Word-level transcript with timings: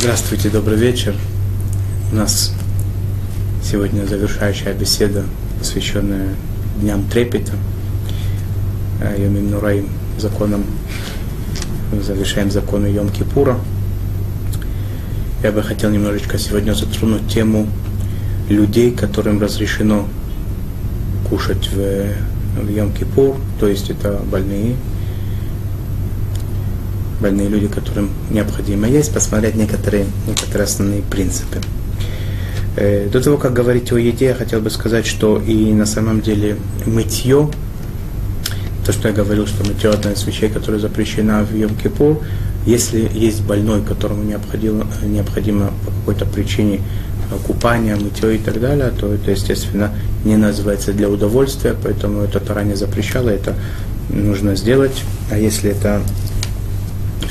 Здравствуйте, 0.00 0.48
добрый 0.48 0.78
вечер. 0.78 1.14
У 2.10 2.16
нас 2.16 2.54
сегодня 3.62 4.06
завершающая 4.06 4.72
беседа, 4.72 5.24
посвященная 5.58 6.36
Дням 6.80 7.04
Трепета, 7.10 7.52
Йомим 9.18 9.50
Нураим, 9.50 9.90
законам, 10.18 10.64
завершаем 12.02 12.50
законы 12.50 12.86
Йом-Кипура. 12.86 13.58
Я 15.42 15.52
бы 15.52 15.62
хотел 15.62 15.90
немножечко 15.90 16.38
сегодня 16.38 16.72
затронуть 16.72 17.28
тему 17.28 17.68
людей, 18.48 18.92
которым 18.92 19.38
разрешено 19.38 20.08
кушать 21.28 21.68
в, 21.68 21.76
в 22.58 22.70
Йом-Кипур, 22.70 23.38
то 23.60 23.68
есть 23.68 23.90
это 23.90 24.18
больные, 24.32 24.76
больные 27.20 27.48
люди, 27.48 27.68
которым 27.68 28.10
необходимо 28.30 28.88
есть, 28.88 29.12
посмотреть 29.12 29.54
некоторые, 29.54 30.06
некоторые 30.26 30.64
основные 30.64 31.02
принципы. 31.02 31.58
Э, 32.76 33.08
до 33.08 33.20
того, 33.20 33.36
как 33.36 33.52
говорить 33.52 33.92
о 33.92 33.98
еде, 33.98 34.26
я 34.26 34.34
хотел 34.34 34.60
бы 34.60 34.70
сказать, 34.70 35.06
что 35.06 35.38
и 35.38 35.72
на 35.72 35.86
самом 35.86 36.20
деле 36.20 36.56
мытье, 36.86 37.50
то, 38.86 38.92
что 38.92 39.08
я 39.08 39.14
говорил, 39.14 39.46
что 39.46 39.64
мытье 39.64 39.90
одна 39.90 40.12
из 40.12 40.24
вещей, 40.24 40.48
которая 40.48 40.80
запрещена 40.80 41.44
в 41.44 41.52
Йом-Кипур, 41.52 42.22
если 42.66 43.10
есть 43.12 43.42
больной, 43.42 43.82
которому 43.82 44.22
необходимо, 44.22 44.86
необходимо 45.02 45.72
по 45.84 45.90
какой-то 45.92 46.26
причине 46.26 46.80
купание, 47.46 47.96
мытье 47.96 48.36
и 48.36 48.38
так 48.38 48.60
далее, 48.60 48.90
то 48.90 49.12
это, 49.12 49.30
естественно, 49.30 49.92
не 50.24 50.36
называется 50.36 50.92
для 50.92 51.08
удовольствия, 51.08 51.74
поэтому 51.80 52.22
это 52.22 52.40
Тара 52.40 52.62
не 52.62 52.74
запрещала, 52.74 53.30
это 53.30 53.54
нужно 54.08 54.56
сделать. 54.56 55.02
А 55.30 55.38
если 55.38 55.70
это 55.70 56.02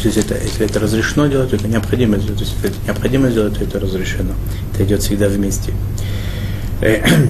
если 0.07 0.23
это, 0.23 0.35
если 0.41 0.65
это 0.65 0.79
разрешено 0.79 1.27
делать, 1.27 1.49
то 1.49 1.55
это 1.55 1.67
необходимо 1.67 2.17
сделать. 2.17 2.39
То 2.39 2.45
есть, 2.45 2.55
это 2.63 2.75
необходимо 2.85 3.29
сделать, 3.29 3.57
то 3.57 3.63
это 3.63 3.79
разрешено. 3.79 4.33
Это 4.73 4.83
идет 4.85 5.01
всегда 5.01 5.27
вместе. 5.27 5.73
Э, 6.81 7.03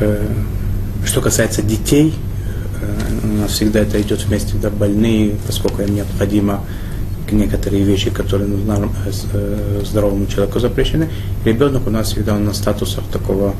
э, 0.00 0.26
что 1.04 1.20
касается 1.20 1.62
детей, 1.62 2.14
э, 2.80 3.26
у 3.26 3.40
нас 3.40 3.52
всегда 3.52 3.80
это 3.80 4.00
идет 4.00 4.24
вместе, 4.24 4.56
да, 4.56 4.70
больные, 4.70 5.36
поскольку 5.46 5.82
им 5.82 5.94
необходимо 5.94 6.64
некоторые 7.30 7.82
вещи, 7.82 8.10
которые 8.10 8.48
здоровому 9.84 10.26
человеку 10.26 10.60
запрещены. 10.60 11.08
Ребенок 11.44 11.86
у 11.86 11.90
нас 11.90 12.12
всегда 12.12 12.38
на 12.38 12.54
статусах 12.54 13.04
такого 13.12 13.54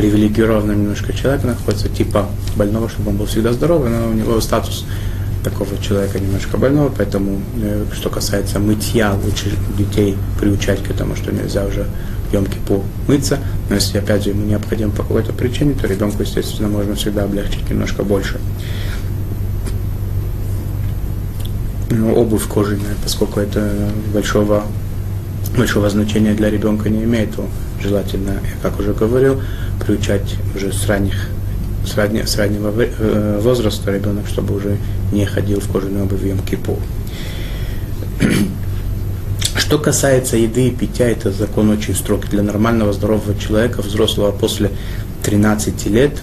привилегированного 0.00 0.78
немножко 0.78 1.12
человека 1.12 1.48
находится, 1.48 1.90
типа 1.90 2.26
больного, 2.56 2.88
чтобы 2.88 3.10
он 3.10 3.18
был 3.18 3.26
всегда 3.26 3.52
здоровый, 3.52 3.90
но 3.90 4.08
у 4.08 4.14
него 4.14 4.40
статус 4.40 4.86
такого 5.44 5.76
человека 5.76 6.18
немножко 6.18 6.56
больного, 6.56 6.90
поэтому, 6.96 7.42
э, 7.62 7.84
что 7.92 8.08
касается 8.08 8.58
мытья, 8.60 9.14
лучше 9.22 9.52
детей 9.76 10.16
приучать 10.40 10.82
к 10.82 10.90
этому, 10.90 11.16
что 11.16 11.32
нельзя 11.32 11.66
уже 11.66 11.86
емки 12.32 12.56
по 12.66 12.82
мыться, 13.08 13.40
но 13.68 13.74
если, 13.74 13.98
опять 13.98 14.24
же, 14.24 14.30
ему 14.30 14.46
необходимо 14.46 14.90
по 14.90 15.02
какой-то 15.02 15.34
причине, 15.34 15.74
то 15.74 15.86
ребенку, 15.86 16.22
естественно, 16.22 16.68
можно 16.68 16.94
всегда 16.94 17.24
облегчить 17.24 17.68
немножко 17.68 18.02
больше. 18.02 18.40
Но 21.90 22.14
обувь 22.14 22.48
кожаная, 22.48 22.94
поскольку 23.02 23.40
это 23.40 23.90
большого, 24.14 24.64
большого 25.56 25.90
значения 25.90 26.34
для 26.34 26.50
ребенка 26.50 26.88
не 26.88 27.04
имеет, 27.04 27.34
то 27.34 27.46
желательно, 27.82 28.30
я 28.30 28.40
как 28.62 28.78
уже 28.78 28.92
говорил, 28.92 29.40
приучать 29.84 30.36
уже 30.54 30.72
с 30.72 30.86
ранних 30.86 31.28
с, 31.84 31.96
раннего, 31.96 32.26
с 32.26 32.36
раннего 32.36 32.72
э, 32.76 33.40
возраста 33.42 33.90
ребенок, 33.90 34.26
чтобы 34.26 34.54
уже 34.54 34.76
не 35.12 35.24
ходил 35.24 35.60
в 35.60 35.70
кожаной 35.70 36.02
обуви 36.02 36.32
в 36.32 36.36
Йом-Кипур. 36.36 36.78
Что 39.56 39.78
касается 39.78 40.36
еды 40.36 40.68
и 40.68 40.70
питья, 40.70 41.08
это 41.08 41.32
закон 41.32 41.70
очень 41.70 41.94
строгий. 41.94 42.28
Для 42.28 42.42
нормального 42.42 42.92
здорового 42.92 43.38
человека, 43.38 43.82
взрослого 43.82 44.30
после 44.30 44.70
13 45.22 45.86
лет, 45.86 46.20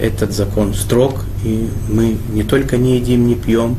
этот 0.00 0.32
закон 0.32 0.74
строг, 0.74 1.24
и 1.44 1.68
мы 1.88 2.16
не 2.32 2.42
только 2.42 2.76
не 2.76 2.96
едим, 2.96 3.26
не 3.26 3.34
пьем, 3.34 3.76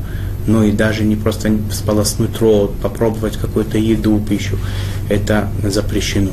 но 0.47 0.63
и 0.63 0.71
даже 0.71 1.03
не 1.03 1.15
просто 1.15 1.51
сполоснуть 1.71 2.39
рот, 2.39 2.75
попробовать 2.81 3.37
какую-то 3.37 3.77
еду, 3.77 4.19
пищу. 4.19 4.57
Это 5.09 5.49
запрещено. 5.63 6.31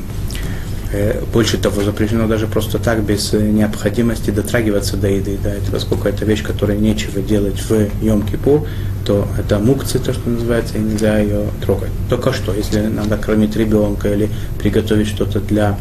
Э, 0.93 1.23
больше 1.33 1.57
того, 1.57 1.83
запрещено 1.83 2.27
даже 2.27 2.49
просто 2.49 2.79
так, 2.79 3.05
без 3.05 3.33
э, 3.33 3.41
необходимости 3.41 4.31
дотрагиваться 4.31 4.97
до 4.97 5.09
еды. 5.09 5.39
Да, 5.43 5.51
это, 5.51 5.71
поскольку 5.71 6.09
это 6.09 6.25
вещь, 6.25 6.43
которой 6.43 6.79
нечего 6.79 7.21
делать 7.21 7.61
в 7.61 7.73
Йом-Кипур, 8.03 8.67
то 9.07 9.29
это 9.39 9.59
мукцы, 9.61 10.01
то, 10.01 10.13
что 10.13 10.29
называется, 10.29 10.79
и 10.79 10.81
нельзя 10.81 11.19
ее 11.21 11.47
трогать. 11.65 11.91
Только 12.09 12.33
что, 12.33 12.53
если 12.53 12.81
надо 12.81 13.17
кормить 13.19 13.57
ребенка 13.57 14.13
или 14.13 14.29
приготовить 14.59 15.07
что-то 15.07 15.41
для 15.41 15.79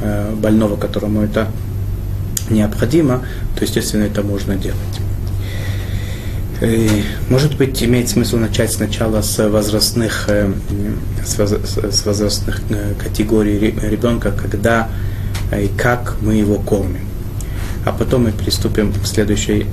э, 0.00 0.34
больного, 0.34 0.76
которому 0.76 1.20
это 1.20 1.48
необходимо, 2.48 3.22
то, 3.54 3.64
естественно, 3.64 4.04
это 4.04 4.22
можно 4.22 4.56
делать. 4.56 4.78
Э, 6.60 7.02
может 7.28 7.56
быть, 7.56 7.82
имеет 7.84 8.08
смысл 8.08 8.36
начать 8.36 8.72
сначала 8.72 9.22
с 9.22 9.48
возрастных, 9.48 10.24
э, 10.28 10.52
с 11.24 12.04
возрастных 12.04 12.60
э, 12.70 12.94
категорий 12.98 13.74
ребенка, 13.80 14.32
когда 14.32 14.88
и 15.52 15.68
как 15.68 16.16
мы 16.20 16.34
его 16.34 16.56
кормим. 16.56 17.06
А 17.86 17.92
потом 17.92 18.24
мы 18.24 18.32
приступим 18.32 18.92
к 18.92 19.06
следующей, 19.06 19.66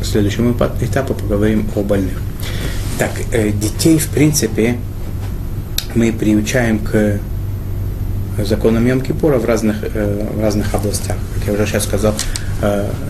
к 0.00 0.04
следующему 0.04 0.54
этапу, 0.82 1.14
поговорим 1.14 1.66
о 1.74 1.82
больных. 1.82 2.20
Так, 2.98 3.12
детей, 3.30 3.98
в 3.98 4.08
принципе, 4.08 4.76
мы 5.94 6.12
приучаем 6.12 6.80
к 6.80 7.20
законам 8.44 8.84
Йом-Кипура 8.86 9.38
в 9.38 9.46
разных, 9.46 9.76
в 9.80 10.42
разных 10.42 10.74
областях. 10.74 11.16
Как 11.36 11.46
я 11.46 11.52
уже 11.54 11.64
сейчас 11.64 11.84
сказал, 11.84 12.14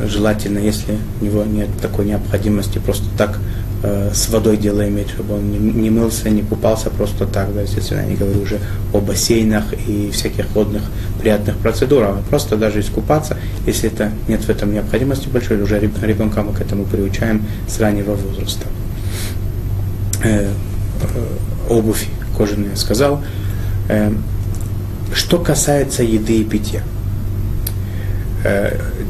желательно, 0.06 0.58
если 0.58 0.98
у 1.20 1.24
него 1.24 1.44
нет 1.44 1.68
такой 1.80 2.04
необходимости, 2.04 2.78
просто 2.78 3.06
так 3.16 3.38
э, 3.82 4.10
с 4.12 4.28
водой 4.28 4.56
дело 4.56 4.86
иметь, 4.88 5.08
чтобы 5.10 5.36
он 5.36 5.50
не, 5.50 5.90
мылся, 5.90 6.28
не 6.28 6.42
купался 6.42 6.90
просто 6.90 7.26
так, 7.26 7.54
да, 7.54 7.62
естественно, 7.62 8.00
я 8.00 8.06
не 8.06 8.16
говорю 8.16 8.42
уже 8.42 8.58
о 8.92 9.00
бассейнах 9.00 9.72
и 9.86 10.10
всяких 10.10 10.50
водных 10.54 10.82
приятных 11.20 11.56
процедурах, 11.56 12.16
а 12.18 12.22
просто 12.28 12.56
даже 12.56 12.80
искупаться, 12.80 13.38
если 13.66 13.90
это 13.90 14.10
нет 14.28 14.42
в 14.42 14.50
этом 14.50 14.72
необходимости 14.72 15.28
большой, 15.28 15.62
уже 15.62 15.78
ребенка 15.80 16.42
мы 16.42 16.52
к 16.52 16.60
этому 16.60 16.84
приучаем 16.84 17.46
с 17.66 17.80
раннего 17.80 18.14
возраста. 18.14 18.66
Э, 20.22 20.50
э, 20.50 20.52
обувь 21.70 22.06
кожаная 22.36 22.76
сказал. 22.76 23.22
Э, 23.88 24.12
что 25.14 25.38
касается 25.38 26.02
еды 26.02 26.40
и 26.40 26.44
питья, 26.44 26.82
Э, 26.82 26.97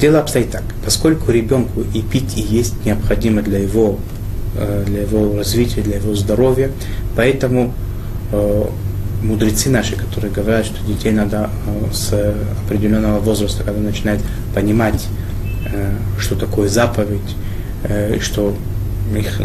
дело 0.00 0.21
обстоит 0.21 0.50
так. 0.50 0.62
Поскольку 0.84 1.31
ребенку 1.31 1.83
и 1.94 2.00
пить, 2.00 2.37
и 2.37 2.41
есть 2.41 2.84
необходимо 2.84 3.43
для 3.43 3.59
его, 3.59 3.99
э, 4.56 4.84
для 4.87 5.03
его 5.03 5.37
развития, 5.37 5.83
для 5.83 5.97
его 5.97 6.15
здоровья, 6.15 6.71
поэтому 7.15 7.75
э, 8.33 8.65
мудрецы 9.22 9.69
наши, 9.71 9.97
которые 9.97 10.33
говорят, 10.33 10.65
что 10.65 10.83
детей 10.87 11.12
надо 11.12 11.50
с 11.93 12.12
определенного 12.65 13.19
возраста, 13.19 13.65
когда 13.65 13.81
начинают 13.81 14.22
понимать, 14.55 15.05
что 16.21 16.37
такое 16.37 16.69
заповедь, 16.69 17.34
что 18.21 18.55
их, 19.17 19.41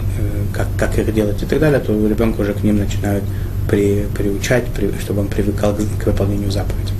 как, 0.54 0.68
как 0.78 1.00
их 1.00 1.12
делать 1.12 1.42
и 1.42 1.46
так 1.48 1.60
далее, 1.60 1.80
то 1.80 1.92
ребенка 2.08 2.42
уже 2.42 2.54
к 2.54 2.62
ним 2.62 2.78
начинают 2.78 3.24
при, 3.68 4.06
приучать, 4.16 4.66
при, 4.68 4.92
чтобы 5.02 5.22
он 5.22 5.28
привыкал 5.28 5.74
к, 5.74 6.04
к 6.04 6.06
выполнению 6.06 6.52
заповеди. 6.52 6.94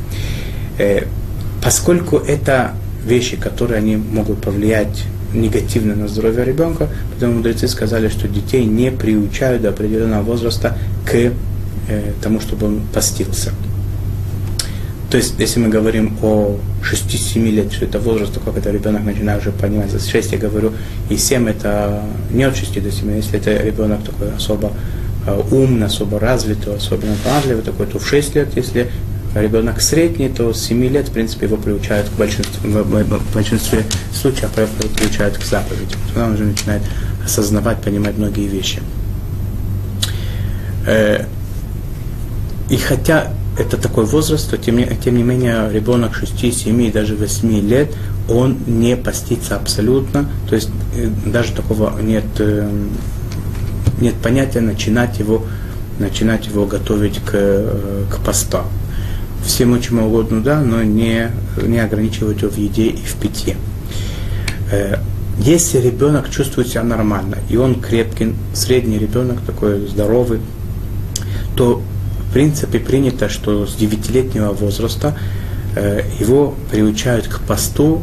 Поскольку 1.62 2.18
это 2.18 2.74
вещи, 3.06 3.38
которые 3.38 3.80
они 3.80 3.96
могут 3.96 4.42
повлиять 4.42 5.06
негативно 5.34 5.96
на 5.96 6.08
здоровье 6.08 6.46
ребенка, 6.46 6.90
поэтому 7.10 7.38
мудрецы 7.38 7.68
сказали, 7.68 8.08
что 8.08 8.28
детей 8.28 8.66
не 8.66 8.92
приучают 8.92 9.64
до 9.64 9.70
определенного 9.70 10.24
возраста 10.24 10.78
к 11.06 11.16
э, 11.16 11.32
тому, 12.22 12.40
чтобы 12.40 12.68
он 12.68 12.82
постился. 12.94 13.52
То 15.10 15.18
есть, 15.18 15.36
если 15.38 15.60
мы 15.60 15.70
говорим 15.70 16.18
о 16.24 16.58
6-7 16.82 17.52
лет, 17.52 17.72
что 17.72 17.86
это 17.86 18.00
возраст, 18.00 18.34
как 18.44 18.58
это 18.58 18.72
ребенок 18.72 19.04
начинает 19.04 19.42
уже 19.42 19.52
понимать, 19.52 19.92
за 19.92 20.00
6 20.00 20.32
я 20.32 20.38
говорю, 20.40 20.74
и 21.10 21.18
7 21.18 21.50
это 21.50 22.02
не 22.32 22.44
от 22.44 22.56
6 22.56 22.82
до 22.82 22.92
7, 22.92 23.16
если 23.16 23.40
это 23.40 23.64
ребенок 23.64 24.04
такой 24.04 24.34
особо 24.36 24.72
э, 25.28 25.42
умный, 25.52 25.86
особо 25.86 26.20
развитый, 26.20 26.76
особенно 26.76 27.16
талантливый 27.24 27.64
такой, 27.64 27.86
то 27.86 28.00
в 28.00 28.08
6 28.08 28.36
лет, 28.36 28.50
если 28.56 28.90
ребенок 29.36 29.82
средний, 29.82 30.30
то 30.30 30.54
с 30.54 30.62
7 30.62 30.86
лет, 30.86 31.10
в 31.10 31.12
принципе, 31.12 31.48
его 31.48 31.58
приучают 31.58 32.10
к 32.10 32.14
большинству, 32.14 32.70
в 32.70 33.34
большинстве 33.34 33.84
случаев 34.14 34.52
приучают 34.96 35.38
к 35.38 35.44
заповеди. 35.44 35.96
Тогда 36.08 36.28
он 36.28 36.34
уже 36.34 36.44
начинает 36.46 36.84
осознавать, 37.26 37.82
понимать 37.82 38.18
многие 38.18 38.48
вещи. 38.48 38.82
Э, 40.86 41.26
и 42.70 42.78
хотя 42.78 43.34
это 43.58 43.78
такой 43.78 44.06
возраст, 44.06 44.50
то 44.50 44.58
тем 44.58 44.78
не, 44.78 44.86
тем 45.04 45.16
не 45.16 45.24
менее 45.24 45.70
ребенок 45.72 46.16
6, 46.16 46.54
7 46.54 46.82
и 46.82 46.92
даже 46.92 47.16
8 47.16 47.68
лет, 47.68 47.94
он 48.30 48.58
не 48.68 48.96
постится 48.96 49.56
абсолютно, 49.56 50.30
то 50.50 50.56
есть 50.56 50.70
э, 50.96 51.10
даже 51.26 51.54
такого 51.54 52.00
нет, 52.02 52.26
э, 52.40 52.70
нет 54.00 54.16
понятия 54.16 54.62
начинать 54.62 55.20
его, 55.20 55.44
начинать 56.00 56.48
его 56.48 56.66
готовить 56.66 57.20
к, 57.20 57.32
к 58.12 58.26
постам. 58.26 58.66
Всему 59.46 59.80
чему 59.80 60.08
угодно, 60.08 60.42
да, 60.42 60.62
но 60.62 60.84
не, 60.84 61.32
не 61.62 61.80
ограничивать 61.80 62.42
его 62.42 62.52
в 62.52 62.58
еде 62.58 62.88
и 62.88 62.98
в 62.98 63.16
питье. 63.16 63.58
Если 65.40 65.80
ребенок 65.80 66.30
чувствует 66.30 66.68
себя 66.68 66.84
нормально, 66.84 67.38
и 67.50 67.58
он 67.58 67.82
крепкий, 67.82 68.34
средний 68.54 69.00
ребенок, 69.00 69.42
такой 69.42 69.88
здоровый, 69.88 70.40
то 71.56 71.82
в 72.30 72.34
принципе 72.34 72.80
принято, 72.80 73.30
что 73.30 73.66
с 73.66 73.76
9-летнего 73.76 74.54
возраста 74.54 75.18
э, 75.76 76.02
его 76.20 76.56
приучают 76.72 77.28
к 77.28 77.42
посту 77.42 78.02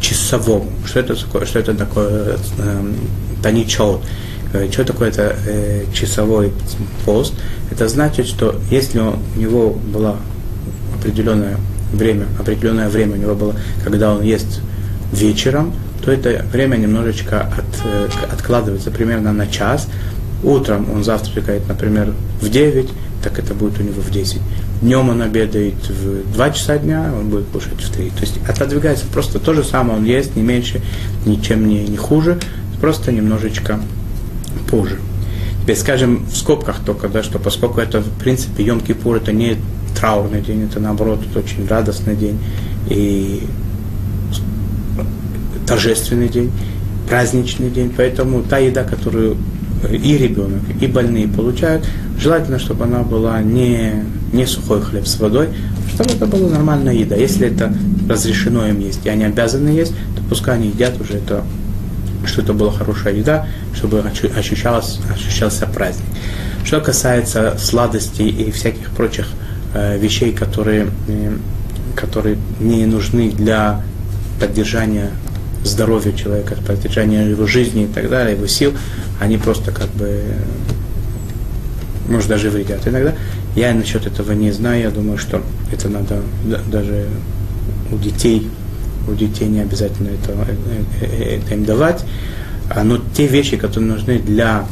часовому. 0.00 0.70
Что 0.86 1.00
это 1.00 1.14
такое? 1.16 1.44
Что 1.44 1.58
это 1.58 1.74
такое 1.74 2.36
э, 2.58 2.92
таничот? 3.42 4.02
Э, 4.52 4.70
что 4.70 4.84
такое 4.84 5.08
это 5.08 5.36
э, 5.46 5.84
часовой 5.92 6.52
пост? 7.04 7.34
Это 7.70 7.88
значит, 7.88 8.26
что 8.26 8.60
если 8.70 9.00
у 9.00 9.16
него 9.36 9.70
было 9.70 10.16
определенное 11.04 11.58
время, 11.92 12.26
определенное 12.38 12.88
время 12.88 13.14
у 13.14 13.16
него 13.16 13.34
было, 13.34 13.54
когда 13.82 14.14
он 14.14 14.22
ест 14.22 14.60
вечером, 15.12 15.72
то 16.02 16.10
это 16.10 16.44
время 16.52 16.76
немножечко 16.76 17.42
от, 17.42 17.64
э, 17.84 18.08
откладывается 18.32 18.90
примерно 18.90 19.32
на 19.32 19.46
час. 19.46 19.88
Утром 20.42 20.90
он 20.90 21.04
завтракает, 21.04 21.68
например, 21.68 22.12
в 22.40 22.48
9, 22.48 22.88
так 23.22 23.38
это 23.38 23.54
будет 23.54 23.80
у 23.80 23.82
него 23.82 24.00
в 24.00 24.10
10. 24.10 24.40
Днем 24.82 25.08
он 25.08 25.22
обедает 25.22 25.74
в 25.88 26.32
2 26.32 26.50
часа 26.50 26.78
дня, 26.78 27.12
он 27.18 27.28
будет 27.28 27.46
кушать 27.46 27.80
в 27.80 27.90
3. 27.90 28.10
То 28.10 28.20
есть 28.20 28.38
отодвигается 28.48 29.06
просто 29.06 29.38
то 29.38 29.54
же 29.54 29.62
самое, 29.62 29.98
он 29.98 30.04
ест 30.04 30.36
не 30.36 30.42
меньше, 30.42 30.80
ничем 31.24 31.66
не, 31.66 31.84
не 31.84 31.96
хуже, 31.96 32.38
просто 32.80 33.12
немножечко 33.12 33.80
позже. 34.70 34.98
Теперь 35.62 35.76
скажем 35.76 36.26
в 36.26 36.36
скобках 36.36 36.80
только, 36.84 37.08
да, 37.08 37.22
что 37.22 37.38
поскольку 37.38 37.80
это, 37.80 38.00
в 38.00 38.18
принципе, 38.18 38.62
Йом-Кипур, 38.64 39.16
это 39.16 39.32
не 39.32 39.56
траурный 40.04 40.42
день, 40.42 40.64
это 40.64 40.80
наоборот, 40.80 41.20
это 41.30 41.38
очень 41.38 41.66
радостный 41.66 42.14
день. 42.14 42.38
И 42.90 43.42
торжественный 45.66 46.28
день, 46.28 46.52
праздничный 47.08 47.70
день. 47.70 47.90
Поэтому 47.96 48.42
та 48.42 48.58
еда, 48.58 48.84
которую 48.84 49.38
и 49.90 50.18
ребенок, 50.18 50.60
и 50.78 50.86
больные 50.86 51.26
получают, 51.26 51.86
желательно, 52.18 52.58
чтобы 52.58 52.84
она 52.84 52.98
была 53.02 53.40
не, 53.40 54.04
не 54.34 54.44
сухой 54.44 54.82
хлеб 54.82 55.06
с 55.06 55.18
водой, 55.18 55.48
чтобы 55.94 56.10
это 56.10 56.26
была 56.26 56.50
нормальная 56.50 56.92
еда. 56.92 57.16
Если 57.16 57.48
это 57.48 57.72
разрешено 58.06 58.66
им 58.68 58.80
есть, 58.80 59.06
и 59.06 59.08
они 59.08 59.24
обязаны 59.24 59.70
есть, 59.70 59.94
то 60.16 60.22
пускай 60.28 60.56
они 60.56 60.68
едят 60.68 61.00
уже 61.00 61.14
это, 61.14 61.44
что 62.26 62.42
это 62.42 62.52
была 62.52 62.72
хорошая 62.72 63.14
еда, 63.14 63.46
чтобы 63.74 64.04
ощущалось, 64.36 65.00
ощущался 65.14 65.66
праздник. 65.66 66.04
Что 66.62 66.82
касается 66.82 67.56
сладостей 67.58 68.28
и 68.28 68.50
всяких 68.50 68.90
прочих 68.90 69.28
вещей, 69.74 70.32
которые, 70.32 70.88
э, 71.08 71.36
которые 71.94 72.38
не 72.60 72.86
нужны 72.86 73.30
для 73.30 73.82
поддержания 74.40 75.10
здоровья 75.64 76.12
человека, 76.12 76.56
поддержания 76.66 77.28
его 77.28 77.46
жизни 77.46 77.84
и 77.84 77.86
так 77.86 78.08
далее, 78.08 78.36
его 78.36 78.46
сил, 78.46 78.72
они 79.20 79.38
просто 79.38 79.72
как 79.72 79.88
бы, 79.90 80.22
может, 82.08 82.28
даже 82.28 82.50
вредят. 82.50 82.86
Иногда. 82.86 83.14
Я 83.56 83.72
насчет 83.72 84.06
этого 84.06 84.32
не 84.32 84.50
знаю, 84.50 84.82
я 84.82 84.90
думаю, 84.90 85.16
что 85.16 85.42
это 85.72 85.88
надо 85.88 86.22
даже 86.70 87.06
у 87.92 87.96
детей, 87.96 88.50
у 89.08 89.14
детей 89.14 89.48
не 89.48 89.60
обязательно 89.60 90.08
это, 90.08 90.32
это, 91.00 91.14
это 91.14 91.54
им 91.54 91.64
давать, 91.64 92.04
а, 92.70 92.82
но 92.82 92.98
те 93.14 93.26
вещи, 93.26 93.56
которые 93.56 93.92
нужны 93.92 94.18
для, 94.18 94.66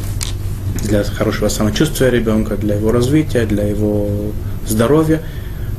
для 0.83 1.05
хорошего 1.05 1.49
самочувствия 1.49 2.11
ребенка, 2.11 2.57
для 2.57 2.75
его 2.75 2.91
развития, 2.91 3.47
для 3.47 3.65
его 3.65 4.09
здоровья, 4.67 5.21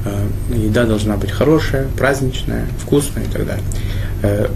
а, 0.05 0.27
еда 0.53 0.85
должна 0.85 1.17
быть 1.17 1.31
хорошая, 1.31 1.87
праздничная, 1.97 2.67
вкусная 2.79 3.23
и 3.23 3.27
так 3.27 3.45
далее. 3.45 3.63
Э, 4.21 4.47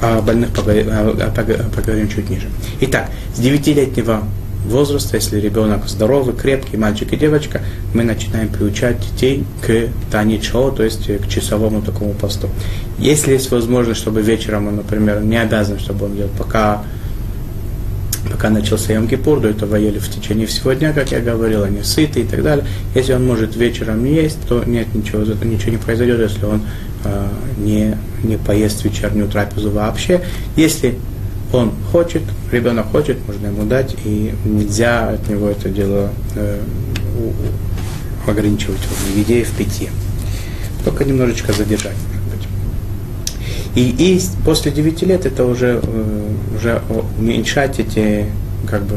о 0.00 0.22
больных 0.22 0.50
поговорим 0.52 2.08
чуть 2.08 2.30
ниже. 2.30 2.46
Итак, 2.80 3.10
с 3.34 3.40
9-летнего 3.40 4.22
возраста, 4.64 5.16
если 5.16 5.40
ребенок 5.40 5.88
здоровый, 5.88 6.34
крепкий, 6.34 6.76
мальчик 6.76 7.12
и 7.12 7.16
девочка, 7.16 7.62
мы 7.94 8.04
начинаем 8.04 8.48
приучать 8.48 8.98
детей 9.00 9.44
к 9.60 9.88
таничо, 10.10 10.70
то 10.70 10.82
есть 10.82 11.06
к 11.06 11.28
часовому 11.28 11.82
такому 11.82 12.12
посту. 12.12 12.48
Если 12.98 13.32
есть 13.32 13.50
возможность, 13.50 14.00
чтобы 14.00 14.22
вечером 14.22 14.68
он, 14.68 14.76
например, 14.76 15.22
не 15.22 15.40
обязан, 15.40 15.78
чтобы 15.78 16.06
он 16.06 16.16
ел, 16.16 16.28
пока, 16.38 16.84
пока 18.30 18.50
начался 18.50 18.92
Йом 18.92 19.08
Кипур, 19.08 19.40
до 19.40 19.48
этого 19.48 19.76
ели 19.76 19.98
в 19.98 20.08
течение 20.08 20.46
всего 20.46 20.72
дня, 20.72 20.92
как 20.92 21.10
я 21.12 21.20
говорил, 21.20 21.62
они 21.62 21.82
сыты 21.82 22.20
и 22.20 22.24
так 22.24 22.42
далее. 22.42 22.66
Если 22.94 23.12
он 23.12 23.26
может 23.26 23.56
вечером 23.56 24.04
есть, 24.04 24.38
то 24.48 24.62
нет 24.64 24.94
ничего, 24.94 25.22
ничего 25.22 25.72
не 25.72 25.78
произойдет, 25.78 26.20
если 26.20 26.44
он 26.44 26.62
э, 27.04 27.28
не, 27.58 27.96
не 28.22 28.36
поест 28.36 28.84
вечернюю 28.84 29.28
трапезу 29.28 29.70
вообще. 29.70 30.22
Если 30.56 30.98
он 31.52 31.72
хочет, 31.90 32.22
ребенок 32.52 32.86
хочет, 32.86 33.16
можно 33.26 33.46
ему 33.46 33.64
дать, 33.64 33.96
и 34.04 34.34
нельзя 34.44 35.10
от 35.10 35.28
него 35.28 35.48
это 35.48 35.68
дело 35.68 36.10
э, 36.34 36.60
ограничивать 38.26 38.80
в 38.80 39.16
еде 39.16 39.40
и 39.40 39.44
в 39.44 39.50
питье. 39.52 39.88
Только 40.84 41.04
немножечко 41.04 41.52
задержать. 41.52 41.96
И, 43.78 43.94
и 43.96 44.20
после 44.44 44.72
9 44.72 45.02
лет 45.02 45.24
это 45.24 45.44
уже, 45.44 45.80
э, 45.80 46.56
уже 46.56 46.82
уменьшать 47.16 47.78
эти 47.78 48.26
как 48.68 48.82
бы 48.82 48.96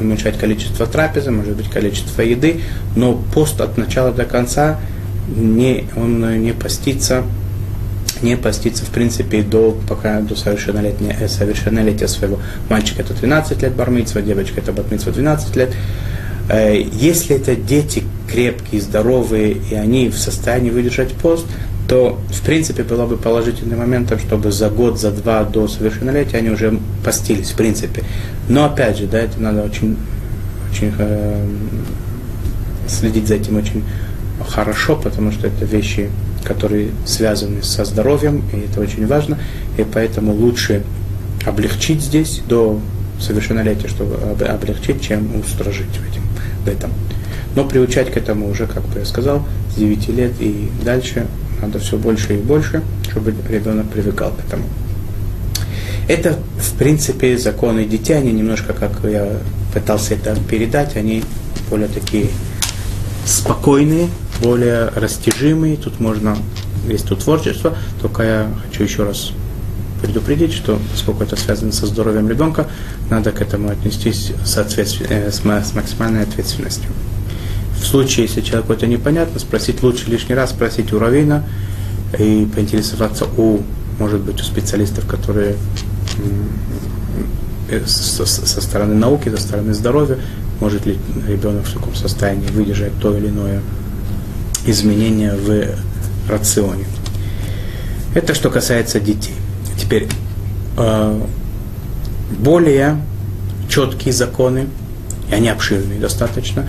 уменьшать 0.00 0.38
количество 0.38 0.86
трапезы, 0.86 1.30
может 1.30 1.54
быть, 1.54 1.68
количество 1.68 2.22
еды, 2.22 2.62
но 2.96 3.14
пост 3.34 3.60
от 3.60 3.76
начала 3.76 4.10
до 4.10 4.24
конца 4.24 4.80
не, 5.28 5.84
он 5.96 6.42
не 6.42 6.52
постится 6.52 7.24
не 8.22 8.36
поститься, 8.36 8.84
в 8.86 8.88
принципе, 8.88 9.42
до, 9.42 9.76
пока 9.86 10.20
до 10.20 10.34
совершеннолетия, 10.34 11.14
э, 11.20 11.28
совершеннолетия 11.28 12.08
своего. 12.08 12.38
Мальчик 12.70 13.00
это 13.00 13.12
13 13.12 13.60
лет 13.60 13.74
бармитсва, 13.74 14.22
девочка 14.22 14.60
это 14.60 14.72
батмитсва 14.72 15.12
12 15.12 15.56
лет. 15.56 15.74
Э, 16.48 16.80
если 16.80 17.36
это 17.36 17.54
дети 17.54 18.04
крепкие, 18.30 18.80
здоровые, 18.80 19.58
и 19.70 19.74
они 19.74 20.08
в 20.08 20.16
состоянии 20.16 20.70
выдержать 20.70 21.12
пост, 21.12 21.44
то, 21.92 22.18
в 22.30 22.40
принципе, 22.40 22.84
было 22.84 23.04
бы 23.04 23.18
положительным 23.18 23.80
моментом, 23.80 24.18
чтобы 24.18 24.50
за 24.50 24.70
год, 24.70 24.98
за 24.98 25.10
два 25.10 25.44
до 25.44 25.68
совершеннолетия 25.68 26.38
они 26.38 26.48
уже 26.48 26.80
постились, 27.04 27.50
в 27.50 27.54
принципе. 27.54 28.02
Но, 28.48 28.64
опять 28.64 28.96
же, 28.96 29.06
да, 29.06 29.18
это 29.18 29.38
надо 29.38 29.62
очень, 29.62 29.98
очень 30.70 30.90
э, 30.98 31.46
следить 32.88 33.28
за 33.28 33.34
этим 33.34 33.58
очень 33.58 33.84
хорошо, 34.48 34.96
потому 34.96 35.32
что 35.32 35.48
это 35.48 35.66
вещи 35.66 36.08
которые 36.44 36.92
связаны 37.04 37.62
со 37.62 37.84
здоровьем, 37.84 38.42
и 38.54 38.60
это 38.60 38.80
очень 38.80 39.06
важно, 39.06 39.38
и 39.76 39.84
поэтому 39.84 40.32
лучше 40.32 40.82
облегчить 41.44 42.00
здесь 42.00 42.40
до 42.48 42.80
совершеннолетия, 43.20 43.88
чтобы 43.88 44.16
облегчить, 44.46 45.02
чем 45.02 45.38
устражить 45.38 45.94
в, 45.94 46.10
этим, 46.10 46.22
в 46.64 46.68
этом. 46.68 46.90
Но 47.54 47.64
приучать 47.64 48.10
к 48.10 48.16
этому 48.16 48.48
уже, 48.48 48.66
как 48.66 48.82
бы 48.84 49.00
я 49.00 49.04
сказал, 49.04 49.46
с 49.72 49.78
9 49.78 50.08
лет 50.08 50.32
и 50.40 50.70
дальше 50.82 51.26
надо 51.62 51.78
все 51.78 51.96
больше 51.96 52.34
и 52.34 52.38
больше, 52.38 52.82
чтобы 53.10 53.34
ребенок 53.48 53.88
привыкал 53.88 54.32
к 54.32 54.46
этому. 54.46 54.64
Это, 56.08 56.36
в 56.58 56.76
принципе, 56.76 57.38
законы 57.38 57.84
детей, 57.84 58.18
они 58.18 58.32
немножко, 58.32 58.72
как 58.72 58.92
я 59.04 59.38
пытался 59.72 60.14
это 60.14 60.36
передать, 60.50 60.96
они 60.96 61.22
более 61.70 61.88
такие 61.88 62.26
спокойные, 63.24 64.08
более 64.42 64.88
растяжимый, 64.88 65.76
тут 65.76 66.00
можно, 66.00 66.36
есть 66.88 67.06
тут 67.06 67.20
творчество, 67.20 67.76
только 68.00 68.22
я 68.24 68.48
хочу 68.66 68.82
еще 68.82 69.04
раз 69.04 69.32
предупредить, 70.02 70.52
что 70.52 70.78
поскольку 70.90 71.22
это 71.22 71.36
связано 71.36 71.70
со 71.70 71.86
здоровьем 71.86 72.28
ребенка, 72.28 72.66
надо 73.08 73.30
к 73.30 73.40
этому 73.40 73.70
отнестись 73.70 74.32
э, 74.32 75.30
с, 75.30 75.40
с 75.40 75.74
максимальной 75.74 76.24
ответственностью. 76.24 76.90
В 77.82 77.86
случае, 77.86 78.26
если 78.26 78.40
человеку 78.42 78.72
это 78.72 78.86
непонятно, 78.86 79.40
спросить 79.40 79.82
лучше 79.82 80.08
лишний 80.08 80.36
раз, 80.36 80.50
спросить 80.50 80.92
у 80.92 81.00
равина 81.00 81.44
и 82.16 82.48
поинтересоваться 82.54 83.26
у, 83.36 83.60
может 83.98 84.20
быть, 84.20 84.40
у 84.40 84.44
специалистов, 84.44 85.04
которые 85.06 85.56
э, 87.68 87.84
со, 87.84 88.24
стороны 88.24 88.94
науки, 88.94 89.28
со 89.28 89.36
стороны 89.36 89.74
здоровья, 89.74 90.16
может 90.60 90.86
ли 90.86 90.96
ребенок 91.26 91.66
в 91.66 91.72
таком 91.72 91.94
состоянии 91.96 92.46
выдержать 92.46 92.92
то 93.00 93.16
или 93.16 93.28
иное 93.28 93.60
изменения 94.64 95.34
в 95.34 96.30
рационе. 96.30 96.84
Это 98.14 98.32
что 98.34 98.48
касается 98.48 99.00
детей. 99.00 99.34
Теперь 99.76 100.06
э, 100.78 101.20
более 102.38 103.02
четкие 103.68 104.14
законы, 104.14 104.68
и 105.28 105.34
они 105.34 105.48
обширные 105.48 105.98
достаточно, 105.98 106.68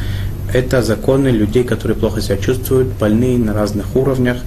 это 0.53 0.83
законы 0.83 1.29
людей, 1.29 1.63
которые 1.63 1.97
плохо 1.97 2.21
себя 2.21 2.37
чувствуют, 2.37 2.87
больные 2.99 3.37
на 3.37 3.53
разных 3.53 3.95
уровнях 3.95 4.37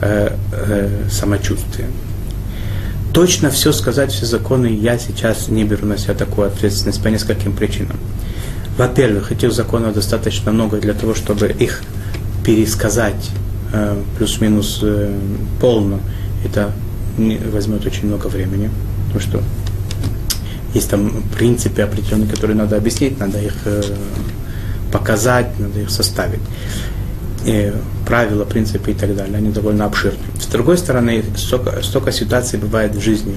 э, 0.00 0.34
э, 0.52 1.08
самочувствия. 1.10 1.86
Точно 3.12 3.50
все 3.50 3.72
сказать, 3.72 4.10
все 4.10 4.24
законы 4.24 4.66
я 4.66 4.98
сейчас 4.98 5.48
не 5.48 5.64
беру 5.64 5.86
на 5.86 5.98
себя 5.98 6.14
такую 6.14 6.46
ответственность 6.46 7.02
по 7.02 7.08
нескольким 7.08 7.52
причинам. 7.54 7.98
Во-первых, 8.78 9.30
этих 9.32 9.52
законов 9.52 9.94
достаточно 9.94 10.50
много 10.50 10.78
для 10.78 10.94
того, 10.94 11.14
чтобы 11.14 11.48
их 11.48 11.82
пересказать 12.44 13.30
э, 13.74 14.02
плюс-минус 14.16 14.80
э, 14.82 15.14
полно. 15.60 16.00
Это 16.46 16.72
не, 17.18 17.36
возьмет 17.36 17.84
очень 17.84 18.06
много 18.06 18.28
времени, 18.28 18.70
потому 19.08 19.20
что 19.20 19.42
есть 20.72 20.88
там 20.88 21.22
принципы 21.36 21.82
определенные, 21.82 22.28
которые 22.28 22.56
надо 22.56 22.76
объяснить, 22.76 23.20
надо 23.20 23.38
их 23.42 23.54
э, 23.66 23.82
показать, 24.92 25.58
надо 25.58 25.80
их 25.80 25.90
составить. 25.90 26.40
И 27.44 27.72
правила, 28.06 28.44
принципы 28.44 28.92
и 28.92 28.94
так 28.94 29.16
далее, 29.16 29.38
они 29.38 29.50
довольно 29.50 29.86
обширны. 29.86 30.18
С 30.40 30.46
другой 30.46 30.78
стороны, 30.78 31.24
столько, 31.36 31.82
столько 31.82 32.12
ситуаций 32.12 32.58
бывает 32.58 32.94
в 32.94 33.00
жизни, 33.00 33.36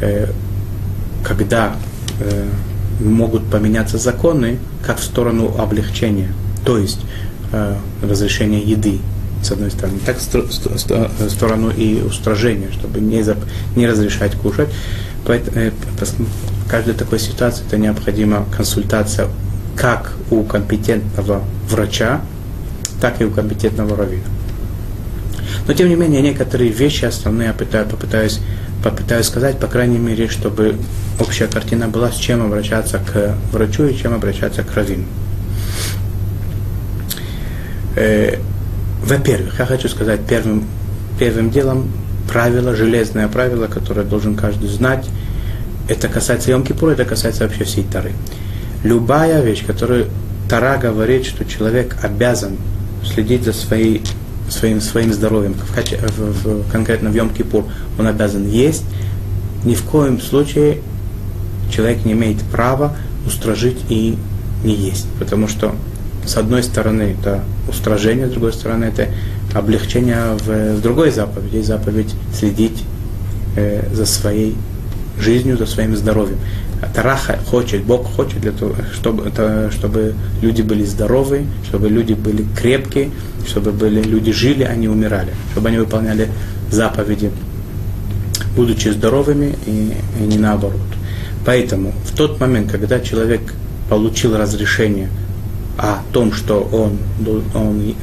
э, 0.00 0.28
когда 1.24 1.74
э, 2.20 2.48
могут 3.00 3.50
поменяться 3.50 3.98
законы 3.98 4.58
как 4.84 4.98
в 4.98 5.04
сторону 5.04 5.54
облегчения, 5.58 6.32
то 6.64 6.78
есть 6.78 7.00
э, 7.52 7.76
разрешения 8.02 8.60
еды, 8.60 9.00
с 9.42 9.50
одной 9.50 9.72
стороны, 9.72 9.98
так 10.06 10.18
в 10.18 11.30
сторону 11.30 11.70
и 11.70 12.00
устражения, 12.02 12.70
чтобы 12.70 13.00
не, 13.00 13.22
зап, 13.22 13.38
не 13.74 13.88
разрешать 13.88 14.36
кушать. 14.36 14.68
Поэтому, 15.26 15.56
э, 15.58 15.70
в 16.00 16.68
каждой 16.68 16.94
такой 16.94 17.18
ситуации 17.18 17.64
это 17.66 17.78
необходима 17.78 18.46
консультация 18.56 19.28
как 19.76 20.12
у 20.30 20.42
компетентного 20.44 21.42
врача, 21.68 22.20
так 23.00 23.20
и 23.20 23.24
у 23.24 23.30
компетентного 23.30 23.96
раввина. 23.96 24.24
Но 25.66 25.74
тем 25.74 25.88
не 25.88 25.94
менее, 25.94 26.22
некоторые 26.22 26.70
вещи 26.70 27.04
основные 27.04 27.48
я 27.48 27.54
пытаюсь, 27.54 27.88
попытаюсь, 27.88 28.40
попытаюсь 28.82 29.26
сказать, 29.26 29.58
по 29.58 29.66
крайней 29.66 29.98
мере, 29.98 30.28
чтобы 30.28 30.76
общая 31.20 31.46
картина 31.46 31.88
была, 31.88 32.10
с 32.10 32.16
чем 32.16 32.42
обращаться 32.42 32.98
к 32.98 33.36
врачу 33.52 33.86
и 33.86 33.96
чем 33.96 34.14
обращаться 34.14 34.62
к 34.62 34.74
раввину. 34.74 35.04
Э, 37.96 38.38
во-первых, 39.04 39.58
я 39.58 39.66
хочу 39.66 39.88
сказать 39.88 40.20
первым, 40.28 40.64
первым 41.18 41.50
делом 41.50 41.92
правило, 42.28 42.74
железное 42.74 43.28
правило, 43.28 43.66
которое 43.66 44.04
должен 44.04 44.34
каждый 44.34 44.68
знать. 44.68 45.08
Это 45.88 46.08
касается 46.08 46.50
Йом-Кипура, 46.50 46.92
это 46.92 47.04
касается 47.04 47.44
вообще 47.44 47.64
всей 47.64 47.84
Тары. 47.84 48.12
Любая 48.84 49.42
вещь, 49.42 49.64
которую 49.66 50.06
Тара 50.48 50.78
говорит, 50.78 51.24
что 51.24 51.44
человек 51.44 51.96
обязан 52.02 52.56
следить 53.04 53.44
за 53.44 53.52
своей, 53.52 54.02
своим, 54.48 54.80
своим 54.80 55.12
здоровьем, 55.12 55.54
в, 55.54 55.70
в, 55.70 56.44
в, 56.44 56.70
конкретно 56.70 57.10
в 57.10 57.14
Йом-Кипур 57.14 57.64
он 57.98 58.06
обязан 58.06 58.48
есть, 58.48 58.84
ни 59.64 59.74
в 59.74 59.82
коем 59.84 60.20
случае 60.20 60.78
человек 61.70 62.04
не 62.04 62.12
имеет 62.12 62.42
права 62.42 62.96
устражить 63.26 63.78
и 63.88 64.16
не 64.64 64.74
есть. 64.74 65.06
Потому 65.18 65.48
что 65.48 65.74
с 66.26 66.36
одной 66.36 66.62
стороны 66.62 67.16
это 67.18 67.42
устражение, 67.68 68.28
с 68.28 68.32
другой 68.32 68.52
стороны 68.52 68.84
это 68.84 69.08
облегчение 69.54 70.36
в, 70.38 70.76
в 70.76 70.80
другой 70.80 71.10
заповеди. 71.10 71.62
Заповедь 71.62 72.14
следить 72.34 72.82
э, 73.56 73.88
за 73.92 74.06
своей 74.06 74.56
жизнью, 75.18 75.56
за 75.56 75.66
своим 75.66 75.96
здоровьем. 75.96 76.38
Тараха 76.94 77.38
хочет, 77.46 77.84
Бог 77.84 78.06
хочет, 78.06 78.40
для 78.40 78.52
того, 78.52 78.74
чтобы, 78.92 79.28
это, 79.28 79.70
чтобы 79.70 80.14
люди 80.40 80.62
были 80.62 80.84
здоровы, 80.84 81.46
чтобы 81.68 81.88
люди 81.88 82.14
были 82.14 82.44
крепкие, 82.56 83.10
чтобы 83.46 83.72
были, 83.72 84.02
люди 84.02 84.32
жили, 84.32 84.64
а 84.64 84.74
не 84.74 84.88
умирали, 84.88 85.32
чтобы 85.52 85.68
они 85.68 85.78
выполняли 85.78 86.28
заповеди, 86.70 87.30
будучи 88.56 88.88
здоровыми 88.88 89.54
и, 89.66 89.92
и 90.20 90.22
не 90.22 90.38
наоборот. 90.38 90.80
Поэтому 91.44 91.92
в 92.04 92.16
тот 92.16 92.40
момент, 92.40 92.70
когда 92.70 93.00
человек 93.00 93.40
получил 93.88 94.36
разрешение 94.36 95.08
о 95.78 96.02
том, 96.12 96.32
что 96.32 96.60
он, 96.60 96.98
он 97.54 97.94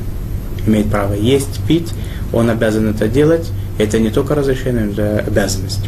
имеет 0.66 0.90
право 0.90 1.14
есть, 1.14 1.60
пить, 1.68 1.90
он 2.34 2.50
обязан 2.50 2.90
это 2.90 3.08
делать. 3.08 3.50
Это 3.78 3.98
не 4.00 4.10
только 4.10 4.36
разрешение, 4.36 4.92
это 4.92 5.24
обязанность. 5.26 5.86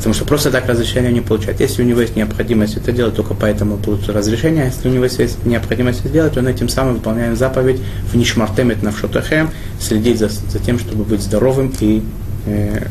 Потому 0.00 0.14
что 0.14 0.24
просто 0.24 0.50
так 0.50 0.66
разрешение 0.66 1.12
не 1.12 1.20
получает. 1.20 1.60
Если 1.60 1.82
у 1.82 1.84
него 1.84 2.00
есть 2.00 2.16
необходимость 2.16 2.74
это 2.74 2.90
делать, 2.90 3.14
только 3.14 3.34
поэтому 3.34 3.76
получит 3.76 4.08
разрешение. 4.08 4.64
Если 4.64 4.88
у 4.88 4.92
него 4.92 5.04
есть 5.04 5.44
необходимость 5.44 6.00
это 6.00 6.08
сделать, 6.08 6.38
он 6.38 6.48
этим 6.48 6.70
самым 6.70 6.94
выполняет 6.94 7.36
заповедь 7.36 7.82
в 8.10 8.16
нишмартемет 8.16 8.78
на 8.82 8.92
навшотахем, 8.92 9.50
следить 9.78 10.18
за, 10.18 10.30
за 10.30 10.58
тем, 10.58 10.78
чтобы 10.78 11.04
быть 11.04 11.20
здоровым 11.20 11.70
и 11.80 12.02
э, 12.46 12.86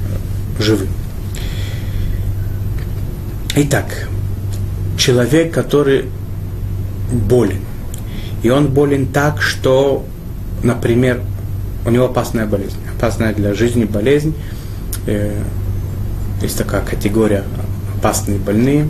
живым. 0.60 0.88
Итак, 3.56 4.08
человек, 4.96 5.52
который 5.52 6.06
болен, 7.12 7.62
и 8.44 8.52
он 8.52 8.68
болен 8.68 9.08
так, 9.08 9.42
что, 9.42 10.06
например, 10.62 11.22
у 11.88 11.90
него 11.90 12.06
опасная 12.06 12.46
болезнь, 12.46 12.78
опасная 12.96 13.34
для 13.34 13.56
жизни 13.56 13.86
болезнь, 13.86 14.36
э, 15.08 15.42
есть 16.42 16.58
такая 16.58 16.82
категория 16.82 17.44
опасные 17.98 18.40
больные. 18.40 18.88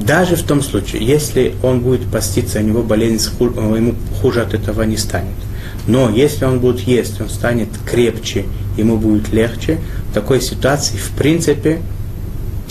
Даже 0.00 0.36
в 0.36 0.42
том 0.42 0.62
случае, 0.62 1.06
если 1.06 1.54
он 1.62 1.80
будет 1.80 2.10
поститься, 2.10 2.58
у 2.58 2.62
него 2.62 2.82
болезнь, 2.82 3.24
ему 3.40 3.94
хуже 4.20 4.42
от 4.42 4.52
этого 4.52 4.82
не 4.82 4.96
станет. 4.96 5.34
Но 5.86 6.10
если 6.10 6.44
он 6.44 6.58
будет 6.60 6.80
есть, 6.80 7.20
он 7.20 7.28
станет 7.28 7.68
крепче, 7.86 8.46
ему 8.76 8.96
будет 8.96 9.32
легче, 9.32 9.78
в 10.10 10.14
такой 10.14 10.40
ситуации, 10.40 10.96
в 10.96 11.10
принципе, 11.10 11.80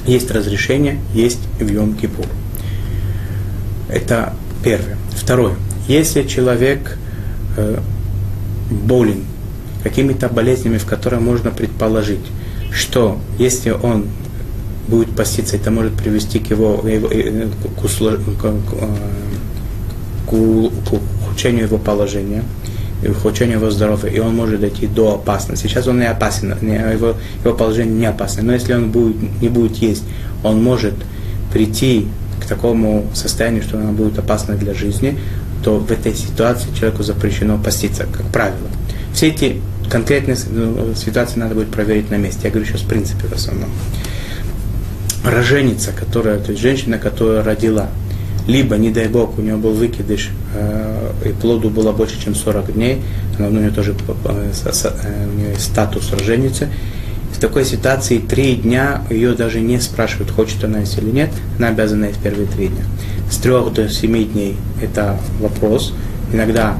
есть 0.05 0.31
разрешение 0.31 0.99
есть 1.13 1.39
в 1.59 1.63
Йом-Кипур. 1.63 2.25
Это 3.89 4.33
первое. 4.63 4.97
Второе. 5.15 5.55
Если 5.87 6.23
человек 6.23 6.97
э, 7.57 7.79
болен 8.69 9.23
какими-то 9.83 10.29
болезнями, 10.29 10.77
в 10.77 10.85
которые 10.85 11.19
можно 11.19 11.51
предположить, 11.51 12.25
что 12.71 13.19
если 13.37 13.71
он 13.71 14.05
будет 14.87 15.15
поститься, 15.15 15.55
это 15.55 15.71
может 15.71 15.93
привести 15.93 16.39
к 16.39 16.49
его, 16.49 16.77
к, 16.77 16.83
к, 17.71 18.51
к, 20.27 20.29
к 20.29 20.93
ухудшению 20.93 21.65
его 21.65 21.77
положения, 21.77 22.43
и 23.03 23.07
ухудшению 23.07 23.57
его 23.57 23.71
здоровья, 23.71 24.09
и 24.09 24.19
он 24.19 24.35
может 24.35 24.61
дойти 24.61 24.87
до 24.87 25.15
опасности. 25.15 25.67
Сейчас 25.67 25.87
он 25.87 25.99
не 25.99 26.05
опасен, 26.05 26.55
его, 26.61 27.15
его 27.43 27.53
положение 27.55 27.95
не 27.95 28.05
опасно, 28.05 28.43
но 28.43 28.53
если 28.53 28.73
он 28.73 28.91
будет, 28.91 29.15
не 29.41 29.49
будет 29.49 29.77
есть, 29.77 30.03
он 30.43 30.63
может 30.63 30.93
прийти 31.51 32.07
к 32.41 32.45
такому 32.47 33.05
состоянию, 33.13 33.63
что 33.63 33.77
оно 33.77 33.91
будет 33.91 34.19
опасно 34.19 34.55
для 34.55 34.73
жизни, 34.73 35.17
то 35.63 35.77
в 35.77 35.91
этой 35.91 36.13
ситуации 36.15 36.69
человеку 36.77 37.03
запрещено 37.03 37.57
поститься, 37.57 38.05
как 38.11 38.25
правило. 38.27 38.67
Все 39.13 39.27
эти 39.27 39.61
конкретные 39.91 40.37
ну, 40.49 40.95
ситуации 40.95 41.37
надо 41.37 41.53
будет 41.53 41.69
проверить 41.69 42.09
на 42.09 42.15
месте. 42.15 42.39
Я 42.45 42.49
говорю 42.49 42.65
сейчас 42.65 42.81
в 42.81 42.87
принципе 42.87 43.27
в 43.27 43.33
основном. 43.33 43.69
Роженица, 45.25 45.91
которая, 45.91 46.39
то 46.39 46.51
есть 46.51 46.61
женщина, 46.61 46.97
которая 46.97 47.43
родила, 47.43 47.89
либо, 48.47 48.77
не 48.77 48.89
дай 48.89 49.07
бог, 49.07 49.37
у 49.37 49.41
нее 49.41 49.57
был 49.57 49.73
выкидыш, 49.73 50.29
э, 50.55 51.11
и 51.25 51.29
плоду 51.29 51.69
было 51.69 51.91
больше, 51.91 52.19
чем 52.19 52.33
40 52.33 52.73
дней, 52.73 53.01
она, 53.37 53.49
у 53.49 53.51
нее 53.51 53.69
тоже 53.69 53.93
э, 54.07 54.51
э, 54.65 55.27
у 55.27 55.37
нее 55.37 55.59
статус 55.59 56.11
роженицы, 56.11 56.69
в 57.33 57.39
такой 57.39 57.65
ситуации 57.65 58.17
три 58.17 58.55
дня 58.55 59.03
ее 59.09 59.33
даже 59.33 59.61
не 59.61 59.79
спрашивают, 59.79 60.31
хочет 60.31 60.63
она 60.63 60.79
есть 60.79 60.97
или 60.97 61.11
нет, 61.11 61.29
она 61.59 61.67
обязана 61.67 62.05
есть 62.05 62.19
первые 62.19 62.47
три 62.47 62.69
дня. 62.69 62.83
С 63.29 63.37
трех 63.37 63.73
до 63.73 63.89
семи 63.89 64.25
дней 64.25 64.57
это 64.81 65.19
вопрос. 65.39 65.93
Иногда 66.33 66.75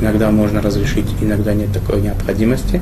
иногда 0.00 0.30
можно 0.30 0.60
разрешить, 0.62 1.06
иногда 1.20 1.54
нет 1.54 1.72
такой 1.72 2.00
необходимости. 2.00 2.80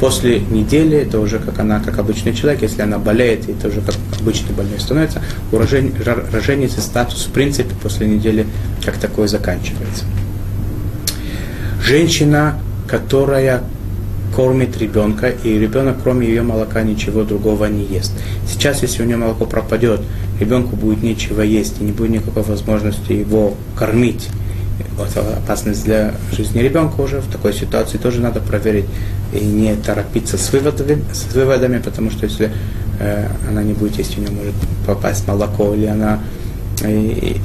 После 0.00 0.40
недели 0.40 0.98
это 0.98 1.20
уже 1.20 1.38
как 1.38 1.60
она, 1.60 1.78
как 1.78 1.98
обычный 1.98 2.34
человек, 2.34 2.62
если 2.62 2.82
она 2.82 2.98
болеет, 2.98 3.48
это 3.48 3.68
уже 3.68 3.80
как 3.80 3.94
обычный 4.20 4.52
больной 4.52 4.80
становится, 4.80 5.22
у 5.52 5.58
роженицы 5.58 6.80
статус 6.80 7.26
в 7.26 7.30
принципе 7.30 7.72
после 7.80 8.08
недели 8.08 8.46
как 8.84 8.96
такой 8.96 9.28
заканчивается. 9.28 10.04
Женщина, 11.80 12.58
которая 12.88 13.62
кормит 14.34 14.76
ребенка, 14.76 15.28
и 15.28 15.56
ребенок 15.56 15.98
кроме 16.02 16.26
ее 16.26 16.42
молока 16.42 16.82
ничего 16.82 17.22
другого 17.22 17.66
не 17.66 17.84
ест. 17.84 18.12
Сейчас, 18.46 18.82
если 18.82 19.02
у 19.02 19.06
нее 19.06 19.16
молоко 19.16 19.46
пропадет, 19.46 20.00
ребенку 20.40 20.74
будет 20.74 21.02
нечего 21.04 21.42
есть, 21.42 21.80
и 21.80 21.84
не 21.84 21.92
будет 21.92 22.10
никакой 22.10 22.42
возможности 22.42 23.12
его 23.12 23.54
кормить, 23.78 24.28
это 24.78 25.20
опасность 25.36 25.84
для 25.84 26.14
жизни 26.32 26.58
ребенка 26.60 27.00
уже 27.00 27.20
в 27.20 27.30
такой 27.30 27.52
ситуации 27.52 27.98
тоже 27.98 28.20
надо 28.20 28.40
проверить 28.40 28.86
и 29.32 29.44
не 29.44 29.74
торопиться 29.74 30.38
с 30.38 30.52
выводами, 30.52 31.02
с 31.12 31.34
выводами 31.34 31.78
потому 31.78 32.10
что 32.10 32.26
если 32.26 32.52
э, 32.98 33.28
она 33.48 33.62
не 33.62 33.72
будет 33.72 33.96
есть, 33.98 34.16
у 34.18 34.20
нее 34.20 34.30
может 34.30 34.54
попасть 34.86 35.26
молоко, 35.26 35.74
или 35.74 35.86
она 35.86 36.20
и, 36.84 37.40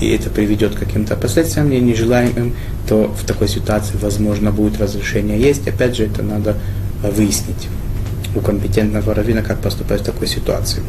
и 0.00 0.08
это 0.10 0.30
приведет 0.30 0.74
к 0.74 0.80
каким-то 0.80 1.14
последствиям 1.16 1.70
не 1.70 1.80
нежелаемым, 1.80 2.54
то 2.88 3.06
в 3.06 3.24
такой 3.24 3.48
ситуации, 3.48 3.96
возможно, 4.00 4.50
будет 4.50 4.80
разрешение 4.80 5.40
есть. 5.40 5.66
Опять 5.68 5.96
же, 5.96 6.06
это 6.06 6.22
надо 6.22 6.56
выяснить 7.02 7.68
у 8.34 8.40
компетентного 8.40 9.14
равина, 9.14 9.42
как 9.42 9.60
поступать 9.60 10.00
в 10.00 10.04
такой 10.04 10.26
ситуации. 10.26 10.82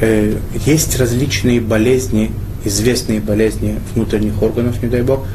Э, 0.00 0.36
есть 0.64 0.98
различные 0.98 1.60
болезни, 1.60 2.32
известные 2.64 3.20
болезни 3.20 3.78
внутренних 3.94 4.42
органов, 4.42 4.82
не 4.82 4.88
дай 4.88 5.02
бог, 5.02 5.26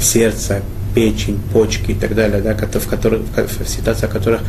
сердца, 0.00 0.62
печень, 0.94 1.38
почки 1.52 1.92
и 1.92 1.94
так 1.94 2.14
далее, 2.14 2.40
да, 2.40 2.54
в, 2.54 2.88
которых, 2.88 3.22
в 3.22 3.68
ситуациях, 3.68 4.10
в 4.10 4.14
которых 4.14 4.40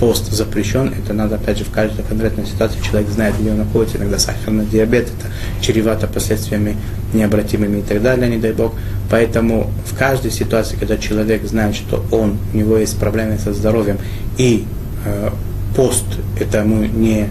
пост 0.00 0.32
запрещен, 0.32 0.92
это 0.98 1.12
надо, 1.12 1.36
опять 1.36 1.58
же, 1.58 1.64
в 1.64 1.70
каждой 1.70 2.04
конкретной 2.04 2.44
ситуации 2.44 2.80
человек 2.80 3.08
знает, 3.08 3.36
где 3.38 3.52
он 3.52 3.58
находится, 3.58 3.98
иногда 3.98 4.18
сахарный 4.18 4.66
диабет, 4.66 5.04
это 5.04 5.30
чревато 5.60 6.08
последствиями 6.08 6.76
необратимыми 7.14 7.78
и 7.78 7.82
так 7.82 8.02
далее, 8.02 8.28
не 8.28 8.38
дай 8.38 8.52
бог. 8.52 8.74
Поэтому 9.10 9.70
в 9.86 9.96
каждой 9.96 10.32
ситуации, 10.32 10.76
когда 10.76 10.96
человек 10.96 11.44
знает, 11.44 11.76
что 11.76 12.04
он, 12.10 12.38
у 12.52 12.56
него 12.56 12.78
есть 12.78 12.98
проблемы 12.98 13.38
со 13.38 13.52
здоровьем, 13.52 13.98
и 14.38 14.64
э, 15.04 15.30
пост 15.76 16.06
это 16.40 16.58
ему 16.58 16.84
не 16.84 17.28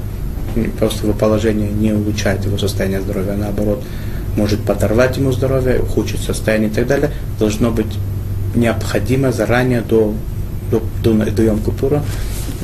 просто 0.80 1.08
его 1.08 1.18
положение 1.18 1.70
не 1.70 1.91
улучшает 1.91 2.46
его 2.46 2.58
состояние 2.58 3.01
здоровья, 3.01 3.34
а 3.34 3.38
наоборот, 3.38 3.84
может 4.35 4.61
подорвать 4.61 5.17
ему 5.17 5.31
здоровье, 5.31 5.81
ухудшить 5.81 6.21
состояние 6.21 6.69
и 6.69 6.73
так 6.73 6.88
далее, 6.88 7.11
должно 7.39 7.71
быть 7.71 7.97
необходимо 8.55 9.31
заранее 9.31 9.81
до, 9.81 10.13
до, 10.69 10.81
до, 11.03 11.13
до 11.13 11.43
Йом-Купура 11.43 12.01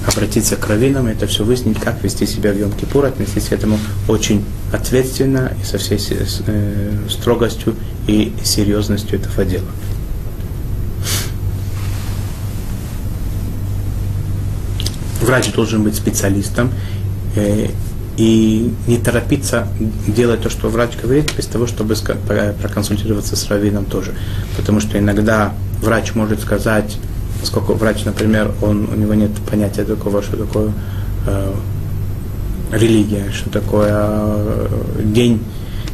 обратиться 0.06 0.56
к 0.56 0.68
раввинам, 0.68 1.08
это 1.08 1.28
все 1.28 1.44
выяснить, 1.44 1.80
как 1.80 2.04
вести 2.04 2.26
себя 2.26 2.54
в 2.54 2.56
Йом-Кипур, 2.56 3.08
отнестись 3.08 3.46
к 3.46 3.52
этому 3.52 3.78
очень 4.08 4.44
ответственно 4.72 5.52
и 5.62 5.66
со 5.66 5.78
всей 5.78 6.00
э, 6.10 6.92
строгостью 7.10 7.76
и 8.08 8.34
серьезностью 8.44 9.20
этого 9.20 9.44
дела. 9.44 9.68
Врач 15.22 15.52
должен 15.52 15.84
быть 15.84 15.96
специалистом 15.96 16.72
э, 17.36 17.68
и 18.18 18.74
не 18.88 18.98
торопиться 18.98 19.68
делать 20.08 20.42
то, 20.42 20.50
что 20.50 20.70
врач 20.70 20.92
говорит, 21.02 21.32
без 21.38 21.46
того, 21.46 21.68
чтобы 21.68 21.96
проконсультироваться 22.62 23.36
с 23.36 23.48
раввином 23.48 23.86
тоже. 23.86 24.14
Потому 24.58 24.80
что 24.80 24.98
иногда 24.98 25.54
врач 25.82 26.16
может 26.16 26.42
сказать, 26.42 26.98
поскольку 27.40 27.74
врач, 27.74 28.06
например, 28.06 28.52
он, 28.62 28.90
у 28.92 28.96
него 28.96 29.14
нет 29.14 29.32
понятия 29.50 29.84
такого, 29.84 30.24
что 30.24 30.36
такое 30.36 30.72
э, 31.28 31.54
религия, 32.72 33.32
что 33.32 33.50
такое 33.50 33.92
э, 33.92 34.68
день, 35.04 35.44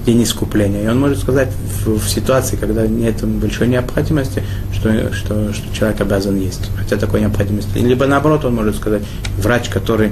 день 0.06 0.24
искупления. 0.24 0.84
И 0.84 0.88
он 0.88 1.00
может 1.00 1.20
сказать 1.20 1.50
в, 1.86 2.00
в 2.00 2.10
ситуации, 2.10 2.56
когда 2.56 2.88
нет 2.88 3.24
большой 3.26 3.68
необходимости, 3.68 4.44
что, 4.74 5.14
что, 5.14 5.54
что 5.54 5.76
человек 5.76 6.00
обязан 6.02 6.38
есть. 6.38 6.70
Хотя 6.78 6.98
такой 6.98 7.22
необходимости. 7.22 7.78
Либо 7.78 8.06
наоборот, 8.06 8.46
он 8.46 8.56
может 8.56 8.78
сказать, 8.78 9.04
врач, 9.38 9.70
который, 9.70 10.12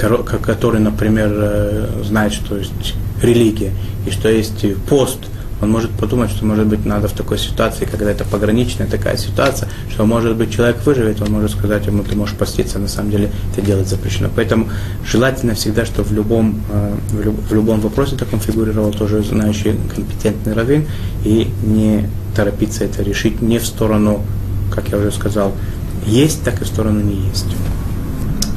который 0.00 0.80
например, 0.80 1.30
э, 1.32 2.02
знает, 2.04 2.32
что 2.32 2.56
есть 2.56 2.94
религия, 3.22 3.72
и 4.06 4.10
что 4.10 4.28
есть 4.28 4.64
пост– 4.88 5.18
он 5.60 5.70
может 5.70 5.90
подумать, 5.90 6.30
что, 6.30 6.46
может 6.46 6.66
быть, 6.66 6.86
надо 6.86 7.08
в 7.08 7.12
такой 7.12 7.38
ситуации, 7.38 7.84
когда 7.84 8.10
это 8.10 8.24
пограничная 8.24 8.86
такая 8.86 9.16
ситуация, 9.16 9.68
что, 9.90 10.06
может 10.06 10.36
быть, 10.36 10.52
человек 10.52 10.84
выживет, 10.86 11.20
он 11.20 11.32
может 11.32 11.50
сказать 11.50 11.86
ему, 11.86 12.02
ты 12.02 12.16
можешь 12.16 12.34
поститься, 12.34 12.78
на 12.78 12.88
самом 12.88 13.10
деле 13.10 13.30
это 13.52 13.64
делать 13.64 13.88
запрещено. 13.88 14.30
Поэтому 14.34 14.68
желательно 15.04 15.54
всегда, 15.54 15.84
чтобы 15.84 16.08
в 16.08 16.12
любом, 16.12 16.62
э, 16.70 16.94
в 17.12 17.54
любом 17.54 17.80
вопросе 17.80 18.16
таком 18.16 18.40
фигурировал 18.40 18.92
тоже 18.92 19.22
знающий 19.22 19.76
компетентный 19.94 20.54
раввин, 20.54 20.86
и 21.24 21.52
не 21.62 22.08
торопиться 22.34 22.84
это 22.84 23.02
решить 23.02 23.42
не 23.42 23.58
в 23.58 23.66
сторону, 23.66 24.22
как 24.74 24.88
я 24.88 24.98
уже 24.98 25.12
сказал, 25.12 25.52
есть, 26.06 26.42
так 26.42 26.62
и 26.62 26.64
в 26.64 26.68
сторону 26.68 27.02
не 27.02 27.16
есть. 27.28 27.46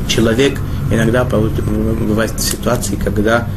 Человек 0.08 0.60
иногда 0.94 1.24
бывает 1.26 2.40
ситуации, 2.40 2.96
когда 2.96 3.48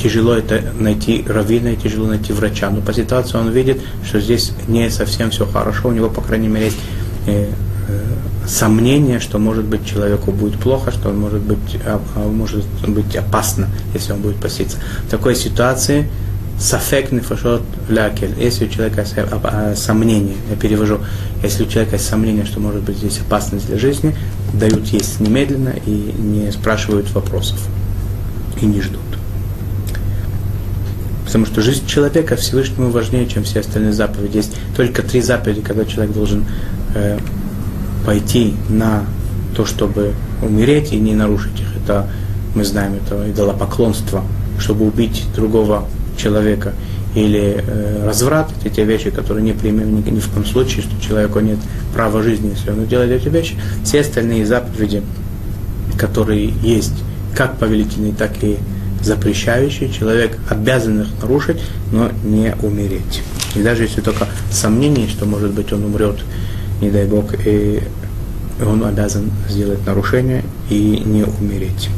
тяжело 0.00 0.34
это 0.34 0.62
найти 0.78 1.24
раввина 1.26 1.68
и 1.68 1.76
тяжело 1.76 2.06
найти 2.06 2.32
врача. 2.32 2.70
Но 2.70 2.80
по 2.80 2.92
ситуации 2.92 3.38
он 3.38 3.50
видит, 3.50 3.80
что 4.04 4.20
здесь 4.20 4.52
не 4.66 4.90
совсем 4.90 5.30
все 5.30 5.46
хорошо, 5.46 5.88
у 5.88 5.92
него, 5.92 6.08
по 6.08 6.20
крайней 6.20 6.48
мере, 6.48 6.66
есть 6.66 6.78
э, 7.26 7.48
э, 7.88 8.00
сомнение, 8.46 9.20
что 9.20 9.38
может 9.38 9.64
быть 9.64 9.86
человеку 9.86 10.32
будет 10.32 10.58
плохо, 10.58 10.90
что 10.90 11.08
он 11.10 11.18
может 11.18 11.40
быть, 11.40 11.78
а, 11.84 12.00
а, 12.16 12.28
может 12.28 12.64
быть 12.86 13.16
опасно, 13.16 13.68
если 13.94 14.12
он 14.12 14.20
будет 14.20 14.36
поститься. 14.36 14.78
В 15.06 15.10
такой 15.10 15.34
ситуации 15.34 16.08
сафек 16.58 17.12
нефашот 17.12 17.62
лякель. 17.88 18.34
Если 18.38 18.66
у 18.66 18.68
человека 18.68 19.02
есть 19.02 19.14
а, 19.16 19.74
сомнение, 19.76 20.36
я 20.50 20.56
перевожу, 20.56 21.00
если 21.42 21.64
у 21.64 21.66
человека 21.66 21.96
есть 21.96 22.08
сомнение, 22.08 22.44
что 22.44 22.60
может 22.60 22.82
быть 22.82 22.96
здесь 22.96 23.20
опасность 23.20 23.66
для 23.66 23.78
жизни, 23.78 24.16
дают 24.52 24.86
есть 24.86 25.20
немедленно 25.20 25.74
и 25.86 25.90
не 25.90 26.50
спрашивают 26.52 27.10
вопросов 27.12 27.58
и 28.60 28.66
не 28.66 28.80
ждут. 28.80 29.00
Потому 31.24 31.46
что 31.46 31.62
жизнь 31.62 31.86
человека 31.86 32.36
Всевышнему 32.36 32.90
важнее, 32.90 33.26
чем 33.26 33.42
все 33.42 33.60
остальные 33.60 33.92
заповеди. 33.92 34.36
Есть 34.36 34.56
только 34.76 35.02
три 35.02 35.20
заповеди, 35.20 35.62
когда 35.62 35.84
человек 35.84 36.14
должен 36.14 36.46
э, 36.94 37.18
пойти 38.06 38.54
на 38.68 39.04
то, 39.56 39.66
чтобы 39.66 40.14
умереть 40.42 40.92
и 40.92 40.96
не 40.96 41.14
нарушить 41.14 41.60
их. 41.60 41.66
Это, 41.82 42.08
мы 42.54 42.64
знаем, 42.64 42.94
это 42.94 43.28
идолопоклонство, 43.28 44.22
чтобы 44.58 44.86
убить 44.86 45.24
другого 45.34 45.88
человека. 46.24 46.72
Или 47.14 47.62
э, 47.64 48.06
разврат, 48.06 48.50
это 48.60 48.74
те 48.74 48.84
вещи, 48.84 49.10
которые 49.10 49.44
не 49.44 49.52
примем 49.52 49.94
ни, 49.94 50.10
ни 50.10 50.18
в 50.18 50.28
коем 50.30 50.44
случае, 50.44 50.82
что 50.82 51.00
человеку 51.00 51.38
нет 51.40 51.58
права 51.92 52.22
жизни, 52.22 52.50
если 52.50 52.70
он 52.70 52.86
делает 52.86 53.12
эти 53.12 53.28
вещи. 53.28 53.54
Все 53.84 54.00
остальные 54.00 54.46
заповеди, 54.46 55.02
которые 55.96 56.52
есть, 56.62 56.94
как 57.36 57.58
повелительные, 57.58 58.12
так 58.12 58.32
и 58.42 58.56
запрещающие, 59.00 59.90
человек 59.90 60.38
обязан 60.48 61.02
их 61.02 61.08
нарушить, 61.20 61.60
но 61.92 62.10
не 62.24 62.54
умереть. 62.62 63.22
И 63.54 63.62
даже 63.62 63.84
если 63.84 64.00
только 64.00 64.26
сомнение, 64.50 65.08
что 65.08 65.26
может 65.26 65.52
быть 65.52 65.72
он 65.72 65.84
умрет, 65.84 66.16
не 66.80 66.90
дай 66.90 67.06
Бог, 67.06 67.26
и 67.46 67.80
он 68.64 68.84
обязан 68.84 69.30
сделать 69.48 69.86
нарушение 69.86 70.42
и 70.70 71.02
не 71.04 71.24
умереть. 71.24 71.90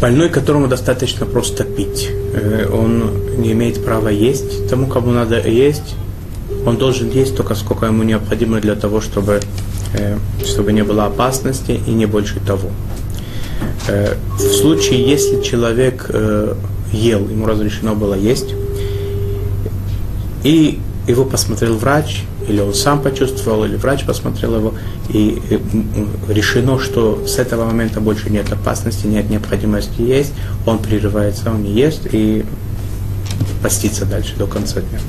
Больной, 0.00 0.30
которому 0.30 0.66
достаточно 0.66 1.26
просто 1.26 1.64
пить. 1.64 2.08
Э, 2.32 2.66
он 2.72 3.10
не 3.36 3.52
имеет 3.52 3.84
права 3.84 4.08
есть 4.08 4.66
тому, 4.68 4.86
кому 4.86 5.10
надо 5.10 5.46
есть. 5.46 5.94
Он 6.64 6.78
должен 6.78 7.10
есть 7.10 7.36
только 7.36 7.54
сколько 7.54 7.84
ему 7.84 8.02
необходимо 8.02 8.60
для 8.60 8.76
того, 8.76 9.02
чтобы, 9.02 9.40
э, 9.92 10.16
чтобы 10.44 10.72
не 10.72 10.84
было 10.84 11.04
опасности 11.04 11.78
и 11.86 11.90
не 11.90 12.06
больше 12.06 12.40
того. 12.40 12.70
Э, 13.88 14.14
в 14.38 14.40
случае, 14.40 15.04
если 15.04 15.42
человек 15.42 16.10
ел, 16.92 17.28
ему 17.28 17.46
разрешено 17.46 17.94
было 17.94 18.14
есть, 18.14 18.54
и 20.44 20.80
его 21.06 21.24
посмотрел 21.24 21.76
врач, 21.76 22.24
или 22.50 22.60
он 22.60 22.74
сам 22.74 23.00
почувствовал, 23.00 23.64
или 23.64 23.76
врач 23.76 24.04
посмотрел 24.04 24.56
его, 24.56 24.74
и 25.08 25.40
решено, 26.28 26.78
что 26.78 27.26
с 27.26 27.38
этого 27.38 27.64
момента 27.64 28.00
больше 28.00 28.30
нет 28.30 28.52
опасности, 28.52 29.06
нет 29.06 29.30
необходимости 29.30 30.02
есть, 30.02 30.32
он 30.66 30.78
прерывается, 30.78 31.50
он 31.50 31.62
не 31.62 31.72
ест 31.72 32.06
и 32.12 32.44
постится 33.62 34.04
дальше 34.04 34.34
до 34.36 34.46
конца 34.46 34.80
дня. 34.80 35.00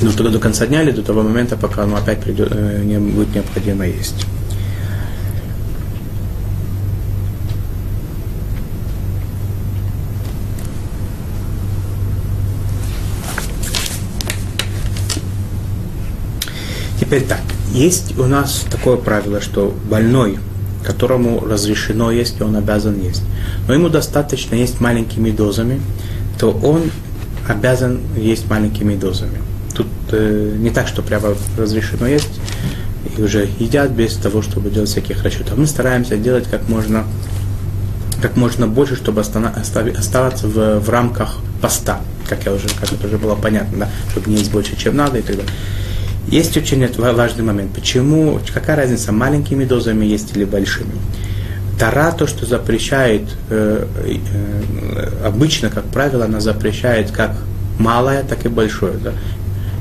Ну, 0.00 0.10
только 0.12 0.32
до 0.32 0.38
конца 0.38 0.66
дня 0.66 0.82
или 0.82 0.90
до 0.90 1.02
того 1.02 1.22
момента, 1.22 1.56
пока 1.56 1.84
он 1.84 1.94
опять 1.94 2.20
придет, 2.20 2.48
э, 2.50 2.82
не 2.84 2.98
будет 2.98 3.34
необходимо 3.34 3.86
есть. 3.86 4.26
Теперь 17.12 17.28
так, 17.28 17.42
есть 17.74 18.18
у 18.18 18.24
нас 18.24 18.64
такое 18.70 18.96
правило, 18.96 19.42
что 19.42 19.76
больной, 19.90 20.38
которому 20.82 21.44
разрешено 21.44 22.10
есть, 22.10 22.40
он 22.40 22.56
обязан 22.56 22.98
есть. 22.98 23.22
Но 23.68 23.74
ему 23.74 23.90
достаточно 23.90 24.54
есть 24.54 24.80
маленькими 24.80 25.30
дозами, 25.30 25.82
то 26.38 26.52
он 26.52 26.90
обязан 27.46 28.00
есть 28.16 28.48
маленькими 28.48 28.96
дозами. 28.96 29.42
Тут 29.74 29.88
э, 30.12 30.56
не 30.56 30.70
так, 30.70 30.88
что 30.88 31.02
прямо 31.02 31.34
разрешено 31.58 32.06
есть, 32.06 32.40
и 33.14 33.20
уже 33.20 33.46
едят 33.58 33.90
без 33.90 34.14
того, 34.14 34.40
чтобы 34.40 34.70
делать 34.70 34.88
всяких 34.88 35.22
расчетов. 35.22 35.58
Мы 35.58 35.66
стараемся 35.66 36.16
делать 36.16 36.48
как 36.50 36.66
можно 36.70 37.04
как 38.22 38.38
можно 38.38 38.66
больше, 38.66 38.96
чтобы 38.96 39.20
оставаться 39.20 40.48
в, 40.48 40.78
в 40.78 40.88
рамках 40.88 41.40
поста, 41.60 42.00
как 42.26 42.46
я 42.46 42.54
уже, 42.54 42.68
как 42.80 42.90
это 42.90 43.06
уже 43.06 43.18
было 43.18 43.34
понятно, 43.34 43.80
да, 43.80 43.88
чтобы 44.12 44.30
не 44.30 44.36
есть 44.36 44.50
больше, 44.50 44.76
чем 44.76 44.96
надо 44.96 45.18
и 45.18 45.22
так 45.22 45.36
далее. 45.36 45.52
Есть 46.28 46.56
очень 46.56 46.86
важный 46.96 47.44
момент. 47.44 47.74
Почему, 47.74 48.38
какая 48.52 48.76
разница, 48.76 49.12
маленькими 49.12 49.64
дозами 49.64 50.04
есть 50.04 50.36
или 50.36 50.44
большими? 50.44 50.92
Тара, 51.78 52.12
то, 52.12 52.26
что 52.26 52.46
запрещает, 52.46 53.22
э, 53.50 53.86
э, 54.04 55.26
обычно, 55.26 55.68
как 55.68 55.84
правило, 55.84 56.26
она 56.26 56.40
запрещает 56.40 57.10
как 57.10 57.32
малое, 57.78 58.22
так 58.22 58.46
и 58.46 58.48
большое. 58.48 58.94
Да? 58.98 59.12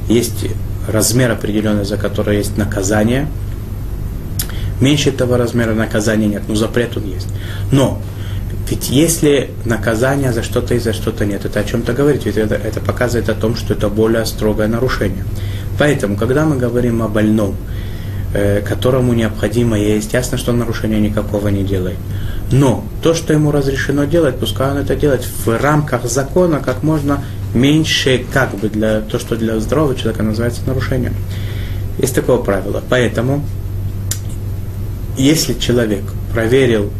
Есть 0.09 0.45
размер 0.87 1.31
определенный, 1.31 1.85
за 1.85 1.97
который 1.97 2.37
есть 2.37 2.57
наказание. 2.57 3.27
Меньше 4.79 5.09
этого 5.09 5.37
размера 5.37 5.73
наказания 5.73 6.27
нет, 6.27 6.43
но 6.47 6.55
запрет 6.55 6.97
он 6.97 7.05
есть. 7.05 7.27
Но 7.71 8.01
ведь 8.69 8.89
если 8.89 9.51
наказание 9.65 10.33
за 10.33 10.43
что-то 10.43 10.73
и 10.73 10.79
за 10.79 10.93
что-то 10.93 11.25
нет, 11.25 11.45
это 11.45 11.59
о 11.59 11.63
чем-то 11.63 11.93
говорит, 11.93 12.25
ведь 12.25 12.37
это, 12.37 12.55
это 12.55 12.79
показывает 12.79 13.29
о 13.29 13.35
том, 13.35 13.55
что 13.55 13.73
это 13.73 13.89
более 13.89 14.25
строгое 14.25 14.67
нарушение. 14.67 15.25
Поэтому, 15.77 16.15
когда 16.15 16.45
мы 16.45 16.57
говорим 16.57 17.01
о 17.01 17.07
больном, 17.07 17.55
э, 18.33 18.61
которому 18.61 19.13
необходимо 19.13 19.77
есть, 19.77 20.13
ясно, 20.13 20.37
что 20.37 20.51
нарушения 20.53 20.99
никакого 20.99 21.47
не 21.49 21.63
делает. 21.63 21.97
Но 22.51 22.83
то, 23.01 23.13
что 23.13 23.33
ему 23.33 23.51
разрешено 23.51 24.05
делать, 24.05 24.37
пускай 24.37 24.71
он 24.71 24.77
это 24.77 24.95
делает 24.95 25.25
в 25.45 25.57
рамках 25.57 26.05
закона 26.05 26.59
как 26.59 26.83
можно 26.83 27.23
меньше, 27.53 28.25
как 28.33 28.55
бы 28.55 28.69
для 28.69 29.01
то, 29.01 29.19
что 29.19 29.35
для 29.35 29.59
здорового 29.59 29.95
человека 29.95 30.23
называется 30.23 30.61
нарушением. 30.65 31.13
Есть 31.97 32.15
такое 32.15 32.37
правило. 32.37 32.83
Поэтому, 32.89 33.43
если 35.17 35.53
человек 35.53 36.03
проверил, 36.33 36.91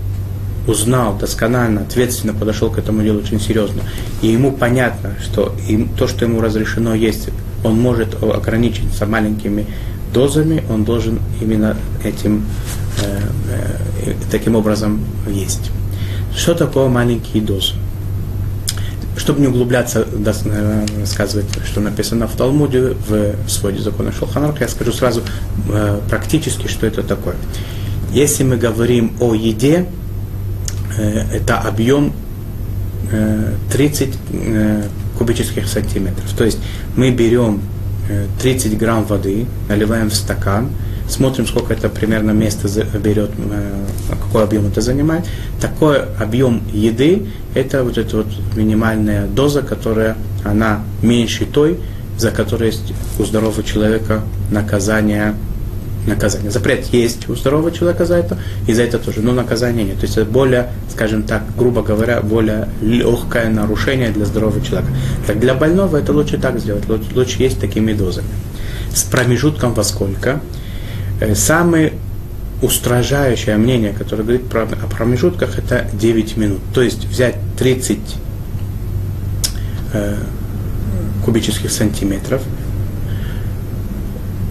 узнал 0.68 1.18
досконально, 1.18 1.82
ответственно 1.82 2.34
подошел 2.34 2.70
к 2.70 2.78
этому 2.78 3.02
делу 3.04 3.20
очень 3.20 3.40
серьезно, 3.40 3.82
и 4.22 4.28
ему 4.28 4.52
понятно, 4.52 5.16
что 5.22 5.56
им, 5.68 5.90
то, 5.90 6.08
что 6.08 6.26
ему 6.26 6.40
разрешено 6.40 6.94
есть, 6.94 7.30
он 7.64 7.80
может 7.80 8.22
ограничиться 8.24 9.06
маленькими 9.06 9.68
дозами, 10.14 10.64
он 10.70 10.84
должен 10.84 11.20
именно 11.40 11.76
этим, 12.04 12.46
э, 13.02 13.20
э, 14.06 14.14
таким 14.30 14.56
образом 14.56 15.04
есть. 15.28 15.72
Что 16.36 16.54
такое 16.54 16.90
маленькие 16.90 17.44
дозы? 17.44 17.74
Чтобы 19.18 19.42
не 19.42 19.48
углубляться, 19.48 20.06
э, 20.06 20.86
рассказывать, 21.00 21.48
что 21.66 21.82
написано 21.82 22.28
в 22.28 22.36
Талмуде, 22.36 22.96
в 23.08 23.50
своде 23.50 23.82
закона 23.82 24.12
Шелханарка, 24.12 24.64
я 24.64 24.70
скажу 24.70 24.92
сразу 24.92 25.22
э, 25.70 26.00
практически, 26.10 26.68
что 26.68 26.88
это 26.88 27.04
такое. 27.04 27.36
Если 28.14 28.44
мы 28.44 28.58
говорим 28.58 29.14
о 29.20 29.34
еде, 29.34 29.88
э, 30.98 31.24
это 31.34 31.60
объем 31.60 32.14
30 33.74 34.14
кубических 35.22 35.68
сантиметров. 35.68 36.26
То 36.36 36.46
есть 36.46 36.58
мы 36.96 37.12
берем 37.12 37.62
30 38.42 38.76
грамм 38.76 39.06
воды, 39.06 39.46
наливаем 39.70 40.10
в 40.10 40.16
стакан, 40.16 40.70
смотрим, 41.08 41.46
сколько 41.46 41.74
это 41.74 41.90
примерно 41.90 42.32
места 42.32 42.68
берет, 42.98 43.30
э, 43.38 43.86
какой 44.10 44.44
объем 44.44 44.66
это 44.66 44.82
занимает. 44.82 45.26
Такой 45.60 46.02
объем 46.20 46.64
еды– 46.74 47.28
это 47.54 47.84
вот 47.84 48.00
эта 48.00 48.18
вот 48.18 48.28
минимальная 48.56 49.28
доза, 49.28 49.62
которая, 49.62 50.18
она 50.44 50.84
меньше 51.04 51.46
той, 51.46 51.78
за 52.18 52.32
которой 52.32 52.68
есть 52.68 52.94
у 53.20 53.24
здорового 53.24 53.62
человека 53.62 54.22
наказание 54.50 55.36
наказание. 56.08 56.52
Запрет 56.52 56.86
есть 56.88 57.30
у 57.30 57.36
здорового 57.36 57.72
человека 57.72 58.06
за 58.06 58.16
это, 58.16 58.38
и 58.68 58.74
за 58.74 58.84
это 58.84 58.98
тоже, 59.00 59.22
но 59.22 59.34
наказания 59.34 59.84
нет. 59.84 60.00
То 60.00 60.06
есть 60.06 60.18
это 60.18 60.30
более, 60.30 60.70
скажем 60.90 61.24
так, 61.24 61.44
грубо 61.58 61.84
говоря, 61.84 62.22
более 62.22 62.70
легкое 62.82 63.50
нарушение 63.50 64.12
для 64.12 64.26
здорового 64.26 64.62
человека. 64.62 64.92
Так 65.28 65.40
для 65.40 65.54
больного 65.54 65.98
это 65.98 66.12
лучше 66.14 66.38
так 66.38 66.60
сделать, 66.60 66.84
лучше 66.88 67.42
есть 67.42 67.60
такими 67.60 67.94
дозами. 67.94 68.30
С 68.94 69.04
промежутком 69.04 69.74
во 69.74 69.84
сколько? 69.84 70.42
Э, 71.20 71.36
самое 71.36 71.94
устражающее 72.62 73.58
мнение, 73.58 73.94
которое 73.94 74.24
говорит 74.24 74.48
про, 74.48 74.64
о 74.64 74.88
промежутках, 74.88 75.58
это 75.58 75.88
9 75.94 76.38
минут. 76.38 76.60
То 76.74 76.82
есть 76.82 77.06
взять 77.06 77.36
30 77.58 78.00
э, 79.94 80.18
кубических 81.24 81.72
сантиметров, 81.72 82.42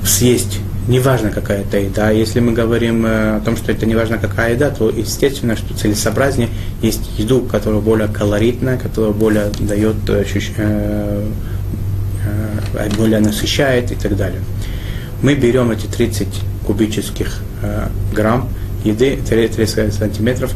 съесть 0.04 0.60
неважно 0.90 1.30
какая 1.30 1.62
это 1.62 1.78
еда. 1.78 2.10
Если 2.10 2.40
мы 2.40 2.52
говорим 2.52 3.06
э, 3.06 3.36
о 3.36 3.40
том, 3.40 3.56
что 3.56 3.72
это 3.72 3.86
неважно 3.86 4.18
какая 4.18 4.54
еда, 4.54 4.70
то 4.70 4.90
естественно, 4.90 5.56
что 5.56 5.72
целесообразнее 5.74 6.48
есть 6.82 7.10
еду, 7.16 7.42
которая 7.42 7.80
более 7.80 8.08
калоритная, 8.08 8.76
которая 8.76 9.12
более 9.12 9.50
дает, 9.60 9.96
более 12.96 13.20
насыщает 13.20 13.92
и 13.92 13.94
так 13.94 14.16
далее. 14.16 14.40
Мы 15.22 15.34
берем 15.34 15.70
эти 15.70 15.86
30 15.86 16.28
кубических 16.66 17.40
э, 17.62 17.88
грамм 18.12 18.48
еды, 18.84 19.18
30 19.26 19.94
сантиметров, 19.94 20.52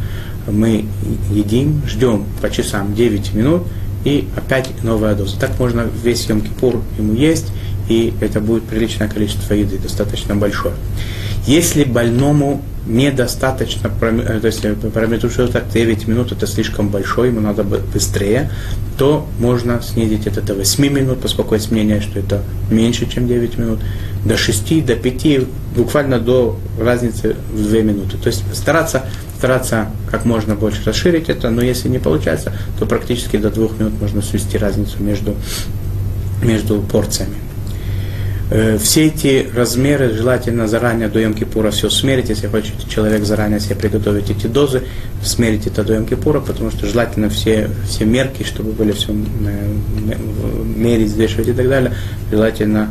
мы 0.46 0.84
едим, 1.30 1.82
ждем 1.86 2.24
по 2.42 2.50
часам 2.50 2.94
9 2.94 3.34
минут, 3.34 3.62
и 4.04 4.28
опять 4.36 4.68
новая 4.82 5.14
доза. 5.14 5.38
Так 5.38 5.58
можно 5.58 5.86
весь 6.02 6.26
Йом-Кипур 6.26 6.82
ему 6.98 7.14
есть, 7.14 7.46
и 7.88 8.14
это 8.20 8.40
будет 8.40 8.64
приличное 8.64 9.08
количество 9.08 9.54
еды, 9.54 9.78
достаточно 9.78 10.34
большое. 10.34 10.74
Если 11.46 11.84
больному 11.84 12.62
недостаточно, 12.86 13.90
э, 14.00 14.40
то 14.40 14.46
есть 14.46 14.62
промежуток 14.92 15.68
9 15.68 16.08
минут 16.08 16.32
это 16.32 16.46
слишком 16.46 16.88
большой, 16.88 17.28
ему 17.28 17.40
надо 17.40 17.64
быстрее, 17.64 18.50
то 18.98 19.26
можно 19.38 19.80
снизить 19.82 20.26
это 20.26 20.42
до 20.42 20.54
8 20.54 20.88
минут, 20.88 21.20
поскольку 21.20 21.54
есть 21.54 21.70
мнение, 21.70 22.00
что 22.00 22.18
это 22.18 22.42
меньше, 22.70 23.06
чем 23.06 23.26
9 23.26 23.58
минут, 23.58 23.80
до 24.24 24.36
6, 24.36 24.84
до 24.84 24.96
5, 24.96 25.46
буквально 25.76 26.18
до 26.18 26.58
разницы 26.78 27.36
в 27.52 27.68
2 27.68 27.80
минуты. 27.80 28.16
То 28.18 28.28
есть 28.28 28.42
стараться, 28.54 29.04
стараться 29.38 29.90
как 30.10 30.24
можно 30.24 30.54
больше 30.54 30.82
расширить 30.84 31.28
это, 31.28 31.50
но 31.50 31.62
если 31.62 31.88
не 31.88 31.98
получается, 31.98 32.52
то 32.78 32.86
практически 32.86 33.36
до 33.36 33.50
2 33.50 33.68
минут 33.78 34.00
можно 34.00 34.22
свести 34.22 34.58
разницу 34.58 35.02
между, 35.02 35.34
между 36.42 36.80
порциями. 36.80 37.43
Э, 38.50 38.76
все 38.78 39.07
эти 39.07 39.48
размеры 39.54 40.12
желательно 40.12 40.68
заранее 40.68 41.09
до 41.09 41.20
Йом-Кипура 41.20 41.70
все 41.70 41.88
смерить, 41.88 42.28
если 42.28 42.46
хочет 42.46 42.74
человек 42.88 43.24
заранее 43.24 43.59
себе 43.59 43.76
приготовить 43.76 44.30
эти 44.30 44.46
дозы, 44.46 44.83
смерить 45.22 45.66
это 45.66 45.83
до 45.83 45.96
Йом-Кипура, 45.96 46.44
потому 46.44 46.70
что 46.70 46.87
желательно 46.87 47.30
все, 47.30 47.70
все 47.88 48.04
мерки, 48.04 48.42
чтобы 48.42 48.72
были 48.72 48.92
все 48.92 49.12
э, 49.12 50.14
мерить, 50.76 51.09
взвешивать 51.09 51.48
и 51.48 51.52
так 51.54 51.68
далее, 51.68 51.92
желательно 52.30 52.90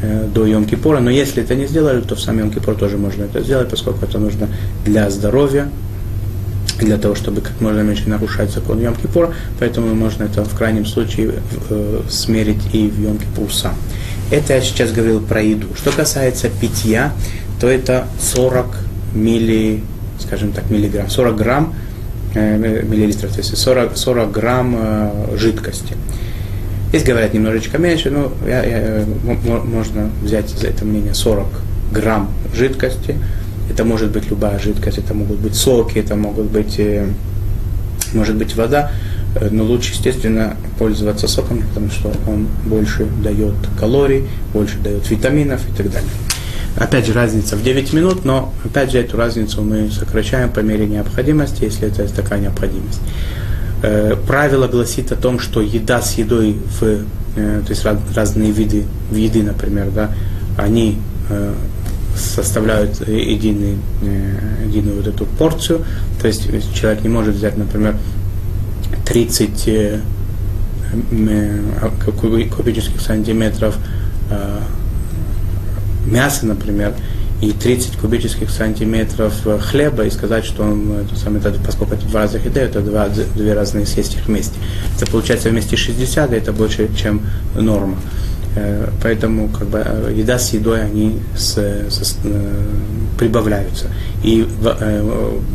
э, 0.00 0.26
до 0.32 0.46
Йом-Кипура. 0.46 1.00
Но 1.00 1.10
если 1.10 1.42
это 1.42 1.54
не 1.54 1.66
сделали, 1.66 2.00
то 2.00 2.14
в 2.14 2.20
сам 2.20 2.38
Йом-Кипур 2.38 2.74
тоже 2.74 2.96
можно 2.96 3.24
это 3.24 3.42
сделать, 3.42 3.68
поскольку 3.68 4.06
это 4.06 4.18
нужно 4.18 4.48
для 4.86 5.10
здоровья, 5.10 5.68
для 6.80 6.96
того, 6.96 7.14
чтобы 7.14 7.42
как 7.42 7.60
можно 7.60 7.82
меньше 7.82 8.08
нарушать 8.08 8.50
закон 8.50 8.78
Йом-Кипура, 8.78 9.34
поэтому 9.58 9.94
можно 9.94 10.24
это 10.24 10.44
в 10.44 10.56
крайнем 10.56 10.86
случае 10.86 11.34
смерить 12.08 12.62
и 12.72 12.88
в 12.88 12.98
Йом-Кипур 12.98 13.52
сам. 13.52 13.74
Это 14.30 14.54
я 14.54 14.60
сейчас 14.60 14.92
говорил 14.92 15.20
про 15.20 15.42
еду. 15.42 15.68
Что 15.76 15.92
касается 15.92 16.48
питья, 16.48 17.12
то 17.60 17.68
это 17.68 18.06
40 18.20 18.66
милли, 19.14 19.82
скажем 20.18 20.52
так, 20.52 20.70
миллиграмм, 20.70 21.08
40 21.08 21.36
грамм 21.36 21.74
э, 22.34 22.82
миллилитров, 22.82 23.32
то 23.32 23.38
есть 23.38 23.56
40, 23.56 23.96
40 23.96 24.30
грамм 24.30 24.76
э, 24.78 25.36
жидкости. 25.36 25.94
Здесь 26.88 27.04
говорят 27.04 27.34
немножечко 27.34 27.78
меньше, 27.78 28.10
но 28.10 28.32
я, 28.46 28.64
я, 28.64 29.04
можно 29.24 30.10
взять 30.22 30.48
за 30.50 30.68
это 30.68 30.84
мнение 30.84 31.14
40 31.14 31.46
грамм 31.92 32.30
жидкости. 32.54 33.16
Это 33.70 33.84
может 33.84 34.10
быть 34.10 34.28
любая 34.30 34.58
жидкость, 34.58 34.98
это 34.98 35.14
могут 35.14 35.38
быть 35.38 35.54
соки, 35.54 35.98
это 35.98 36.16
могут 36.16 36.46
быть, 36.46 36.78
э, 36.78 37.06
может 38.12 38.36
быть 38.36 38.54
вода. 38.56 38.92
Э, 39.34 39.48
но 39.50 39.64
лучше, 39.64 39.92
естественно, 39.92 40.56
пользоваться 40.78 41.28
соком, 41.28 41.62
потому 41.62 41.90
что 41.90 42.12
он 42.28 42.46
больше 42.66 43.06
дает 43.22 43.54
калорий, 43.78 44.26
больше 44.52 44.78
дает 44.78 45.08
витаминов 45.10 45.60
и 45.68 45.76
так 45.76 45.90
далее. 45.90 46.10
Опять 46.76 47.06
же, 47.06 47.12
разница 47.12 47.56
в 47.56 47.62
9 47.62 47.92
минут, 47.92 48.24
но 48.24 48.52
опять 48.64 48.90
же 48.90 48.98
эту 48.98 49.16
разницу 49.16 49.62
мы 49.62 49.90
сокращаем 49.90 50.50
по 50.50 50.60
мере 50.60 50.86
необходимости, 50.86 51.64
если 51.64 51.86
это 51.86 52.08
такая 52.12 52.40
необходимость. 52.40 53.00
Э, 53.82 54.16
правило 54.26 54.66
гласит 54.66 55.12
о 55.12 55.16
том, 55.16 55.38
что 55.38 55.60
еда 55.60 56.00
с 56.00 56.14
едой, 56.14 56.56
в, 56.80 56.82
э, 57.36 57.62
то 57.64 57.70
есть 57.70 57.84
разные 58.14 58.50
виды 58.50 58.84
еды, 59.10 59.42
например, 59.42 59.90
да, 59.90 60.10
они 60.56 60.98
составляют 62.14 63.08
единый, 63.08 63.78
единую 64.66 64.96
вот 64.96 65.06
эту 65.06 65.24
порцию. 65.24 65.84
То 66.20 66.28
есть 66.28 66.48
человек 66.74 67.02
не 67.02 67.08
может 67.08 67.34
взять, 67.34 67.56
например, 67.56 67.96
30 69.04 69.68
э, 69.68 70.00
кубических 72.56 73.00
сантиметров 73.00 73.76
э, 74.30 74.60
мяса, 76.06 76.46
например, 76.46 76.94
и 77.40 77.52
30 77.52 77.96
кубических 77.96 78.50
сантиметров 78.50 79.34
хлеба 79.60 80.04
и 80.04 80.10
сказать, 80.10 80.44
что 80.44 80.62
он, 80.62 80.92
это 80.92 81.16
самое, 81.16 81.42
поскольку 81.64 81.94
это 81.94 82.06
два 82.06 82.22
разных 82.22 82.44
еды, 82.46 82.60
это 82.60 82.80
два, 82.80 83.08
две 83.08 83.52
разные 83.52 83.86
съесть 83.86 84.14
их 84.14 84.26
вместе. 84.26 84.54
Это 84.96 85.10
получается 85.10 85.50
вместе 85.50 85.76
60, 85.76 86.32
и 86.32 86.36
это 86.36 86.52
больше, 86.52 86.88
чем 86.96 87.22
норма. 87.54 87.96
Э, 88.56 88.88
поэтому 89.02 89.48
как 89.48 89.66
бы, 89.68 89.82
э, 89.84 90.14
еда 90.16 90.38
с 90.38 90.52
едой 90.52 90.82
они 90.82 91.20
с, 91.36 91.56
с, 91.56 92.18
э, 92.24 92.62
прибавляются. 93.18 93.88
И 94.22 94.46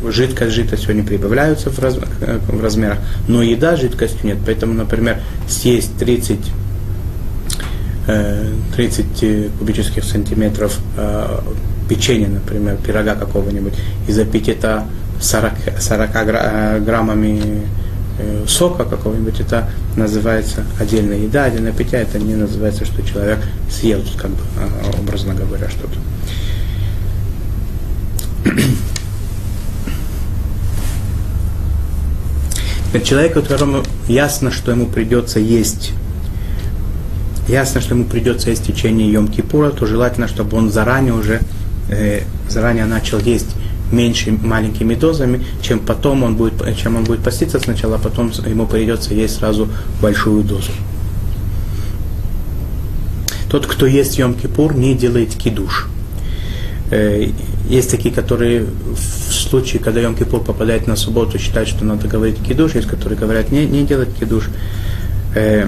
жидкость 0.09 0.51
жидкостью 0.51 0.91
они 0.91 1.01
прибавляются 1.01 1.69
в, 1.69 1.79
раз, 1.79 1.95
в 1.97 2.63
размерах, 2.63 2.99
но 3.27 3.41
еда 3.41 3.75
жидкостью 3.75 4.19
нет. 4.23 4.37
Поэтому, 4.45 4.73
например, 4.73 5.21
съесть 5.47 5.97
30 5.97 6.39
30 8.75 9.51
кубических 9.59 10.03
сантиметров 10.03 10.79
печенья, 11.87 12.27
например, 12.27 12.77
пирога 12.77 13.13
какого-нибудь, 13.13 13.73
и 14.07 14.11
запить 14.11 14.49
это 14.49 14.85
40, 15.21 15.53
40 15.79 16.83
граммами 16.83 17.67
сока 18.47 18.85
какого-нибудь, 18.85 19.39
это 19.39 19.69
называется 19.95 20.63
отдельная 20.79 21.17
еда, 21.17 21.45
отдельное 21.45 21.71
питье, 21.71 21.99
это 21.99 22.19
не 22.19 22.35
называется, 22.35 22.85
что 22.85 23.01
человек 23.01 23.39
съел, 23.69 24.03
как 24.17 24.31
бы, 24.31 24.41
а, 24.57 24.99
образно 24.99 25.33
говоря, 25.33 25.69
что-то. 25.69 25.99
Человек, 33.03 33.33
которому 33.33 33.83
ясно, 34.07 34.51
что 34.51 34.71
ему 34.71 34.87
придется 34.87 35.39
есть, 35.39 35.93
ясно, 37.47 37.81
что 37.81 37.93
ему 37.93 38.05
придется 38.05 38.49
есть 38.49 38.63
в 38.63 38.65
течение 38.65 39.11
Йом-Кипура, 39.13 39.71
то 39.71 39.85
желательно, 39.85 40.27
чтобы 40.27 40.57
он 40.57 40.71
заранее 40.71 41.13
уже, 41.13 41.41
э, 41.89 42.21
заранее 42.49 42.85
начал 42.85 43.19
есть 43.19 43.55
меньше 43.91 44.31
маленькими 44.31 44.95
дозами, 44.95 45.43
чем 45.61 45.79
потом 45.79 46.23
он 46.23 46.35
будет, 46.35 46.53
чем 46.77 46.95
он 46.95 47.03
будет 47.03 47.21
поститься 47.21 47.59
сначала, 47.59 47.95
а 47.95 47.99
потом 47.99 48.31
ему 48.45 48.65
придется 48.67 49.13
есть 49.13 49.37
сразу 49.37 49.67
большую 50.01 50.43
дозу. 50.43 50.71
Тот, 53.49 53.65
кто 53.65 53.87
ест 53.87 54.17
Йом-Кипур, 54.19 54.77
не 54.77 54.93
делает 54.93 55.33
кидуш. 55.33 55.87
Э, 56.91 57.27
есть 57.67 57.89
такие, 57.89 58.13
которые 58.13 58.65
в 58.65 59.33
случае, 59.33 59.81
когда 59.81 60.01
Йом-Кипур 60.01 60.43
попадает 60.43 60.87
на 60.87 60.95
субботу, 60.95 61.39
считают, 61.39 61.67
что 61.67 61.83
надо 61.83 62.07
говорить 62.07 62.37
кидуш, 62.43 62.75
есть, 62.75 62.87
которые 62.87 63.17
говорят 63.17 63.51
не, 63.51 63.65
не 63.65 63.85
делать 63.85 64.09
кидуш. 64.19 64.49
Э, 65.35 65.67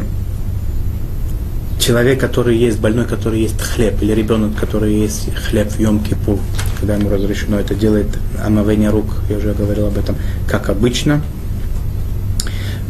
человек, 1.79 2.19
который 2.19 2.57
есть, 2.57 2.79
больной, 2.79 3.05
который 3.05 3.41
есть 3.41 3.59
хлеб, 3.59 4.01
или 4.01 4.13
ребенок, 4.13 4.55
который 4.55 4.93
есть 4.93 5.33
хлеб 5.35 5.71
в 5.71 5.79
Йом-Кипур, 5.79 6.39
когда 6.81 6.95
ему 6.95 7.09
разрешено 7.11 7.59
это 7.59 7.75
делает 7.75 8.07
омовение 8.43 8.89
рук, 8.89 9.05
я 9.29 9.37
уже 9.37 9.53
говорил 9.53 9.85
об 9.85 9.99
этом, 9.99 10.15
как 10.47 10.67
обычно. 10.69 11.21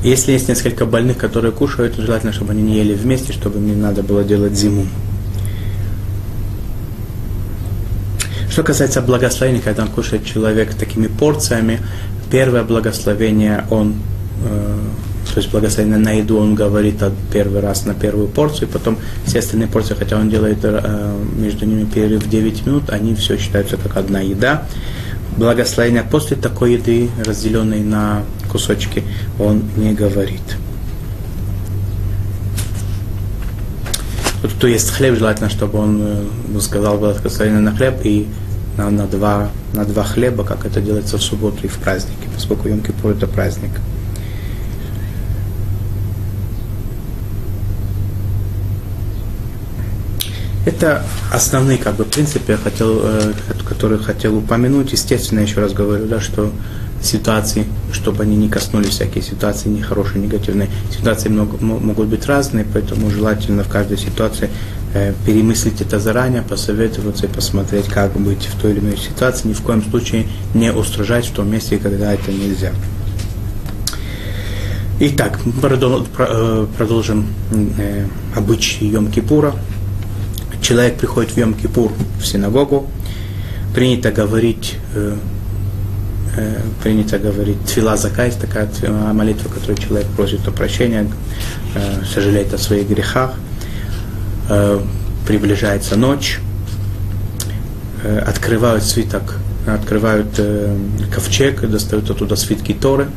Если 0.01 0.31
есть 0.31 0.47
несколько 0.47 0.85
больных, 0.85 1.17
которые 1.17 1.51
кушают, 1.51 1.95
желательно, 1.97 2.31
чтобы 2.31 2.53
они 2.53 2.61
не 2.61 2.77
ели 2.77 2.93
вместе, 2.93 3.33
чтобы 3.33 3.59
не 3.59 3.75
надо 3.75 4.01
было 4.01 4.23
делать 4.23 4.53
зиму. 4.53 4.87
Что 8.49 8.63
касается 8.63 9.01
благословения, 9.01 9.61
когда 9.61 9.83
он 9.83 9.89
кушает 9.89 10.25
человек 10.25 10.73
такими 10.73 11.07
порциями, 11.07 11.81
первое 12.31 12.63
благословение 12.63 13.65
он 13.69 13.95
э, 14.45 14.79
то 15.33 15.39
есть 15.39 15.49
благословение 15.49 15.97
на 15.97 16.11
еду 16.11 16.37
он 16.37 16.55
говорит 16.55 17.01
первый 17.31 17.61
раз 17.61 17.85
на 17.85 17.93
первую 17.93 18.27
порцию, 18.27 18.67
потом 18.67 18.97
все 19.25 19.39
остальные 19.39 19.69
порции, 19.69 19.95
хотя 19.97 20.17
он 20.17 20.29
делает 20.29 20.59
э, 20.63 21.17
между 21.37 21.65
ними 21.65 21.85
перерыв 21.85 22.27
9 22.27 22.65
минут, 22.65 22.89
они 22.89 23.15
все 23.15 23.37
считаются 23.37 23.77
как 23.77 23.95
одна 23.95 24.19
еда. 24.19 24.65
Благословение 25.37 26.03
после 26.03 26.35
такой 26.35 26.73
еды, 26.73 27.09
разделенной 27.25 27.79
на 27.79 28.23
кусочки, 28.51 29.03
он 29.39 29.63
не 29.77 29.93
говорит. 29.93 30.41
Тот, 34.41 34.51
кто 34.51 34.67
ест 34.67 34.89
хлеб, 34.89 35.17
желательно, 35.17 35.49
чтобы 35.49 35.79
он 35.79 36.01
э, 36.01 36.59
сказал 36.59 36.97
благословение 36.97 37.61
на 37.61 37.73
хлеб 37.73 38.01
и 38.03 38.27
на, 38.75 38.89
на, 38.89 39.07
два, 39.07 39.49
на 39.73 39.85
два 39.85 40.03
хлеба, 40.03 40.43
как 40.43 40.65
это 40.65 40.81
делается 40.81 41.17
в 41.17 41.23
субботу 41.23 41.59
и 41.63 41.67
в 41.67 41.77
праздники, 41.77 42.27
поскольку 42.33 42.67
Йом-Кипур 42.67 43.15
это 43.15 43.27
праздник. 43.27 43.71
Это 50.71 51.03
основные 51.31 51.77
как 51.77 51.95
бы, 51.95 52.05
принципы, 52.05 52.53
я 52.53 52.57
хотел, 52.57 53.01
э, 53.03 53.33
которые 53.67 53.99
хотел 53.99 54.37
упомянуть. 54.37 54.93
Естественно, 54.93 55.41
еще 55.41 55.59
раз 55.59 55.73
говорю, 55.73 56.07
да, 56.07 56.21
что 56.21 56.51
ситуации, 57.03 57.65
чтобы 57.91 58.23
они 58.23 58.37
не 58.37 58.47
коснулись 58.47 58.91
всякие 58.91 59.21
ситуации 59.21 59.67
нехорошие, 59.67 60.21
негативные. 60.21 60.69
Ситуации 60.95 61.27
много, 61.29 61.57
могут 61.63 62.07
быть 62.07 62.25
разные, 62.25 62.65
поэтому 62.71 63.09
желательно 63.09 63.63
в 63.63 63.69
каждой 63.69 63.97
ситуации 63.97 64.49
э, 64.93 65.13
перемыслить 65.25 65.81
это 65.81 65.99
заранее, 65.99 66.41
посоветоваться 66.41 67.25
и 67.25 67.29
посмотреть, 67.29 67.87
как 67.87 68.13
быть 68.13 68.45
в 68.45 68.61
той 68.61 68.71
или 68.71 68.79
иной 68.79 68.97
ситуации. 68.97 69.49
Ни 69.49 69.53
в 69.53 69.61
коем 69.61 69.83
случае 69.83 70.25
не 70.53 70.71
устражать 70.71 71.25
в 71.25 71.33
том 71.33 71.51
месте, 71.51 71.79
когда 71.79 72.13
это 72.13 72.31
нельзя. 72.31 72.71
Итак, 75.01 75.39
э, 75.43 76.67
продолжим 76.77 77.27
э, 77.77 78.05
обычаи 78.35 78.89
Йом-Кипура 78.89 79.53
человек 80.71 80.95
приходит 80.95 81.31
в 81.31 81.37
Йом-Кипур 81.37 81.91
в 82.17 82.25
синагогу, 82.25 82.89
принято 83.75 84.09
говорить, 84.09 84.77
э, 84.95 85.17
э, 86.37 86.61
принято 86.81 87.19
говорить 87.19 87.57
твила 87.65 87.97
закайс, 87.97 88.35
такая 88.35 88.69
молитва, 89.11 89.49
которую 89.49 89.77
человек 89.77 90.07
просит 90.15 90.47
о 90.47 90.51
прощении, 90.51 91.11
э, 91.75 92.05
сожалеет 92.05 92.53
о 92.53 92.57
своих 92.57 92.87
грехах, 92.87 93.33
э, 94.47 94.79
приближается 95.27 95.97
ночь, 95.97 96.39
э, 98.05 98.19
открывают 98.19 98.85
свиток, 98.85 99.35
открывают 99.67 100.35
э, 100.37 100.73
ковчег, 101.13 101.69
достают 101.69 102.09
оттуда 102.09 102.37
свитки 102.37 102.73
Торы 102.73 103.07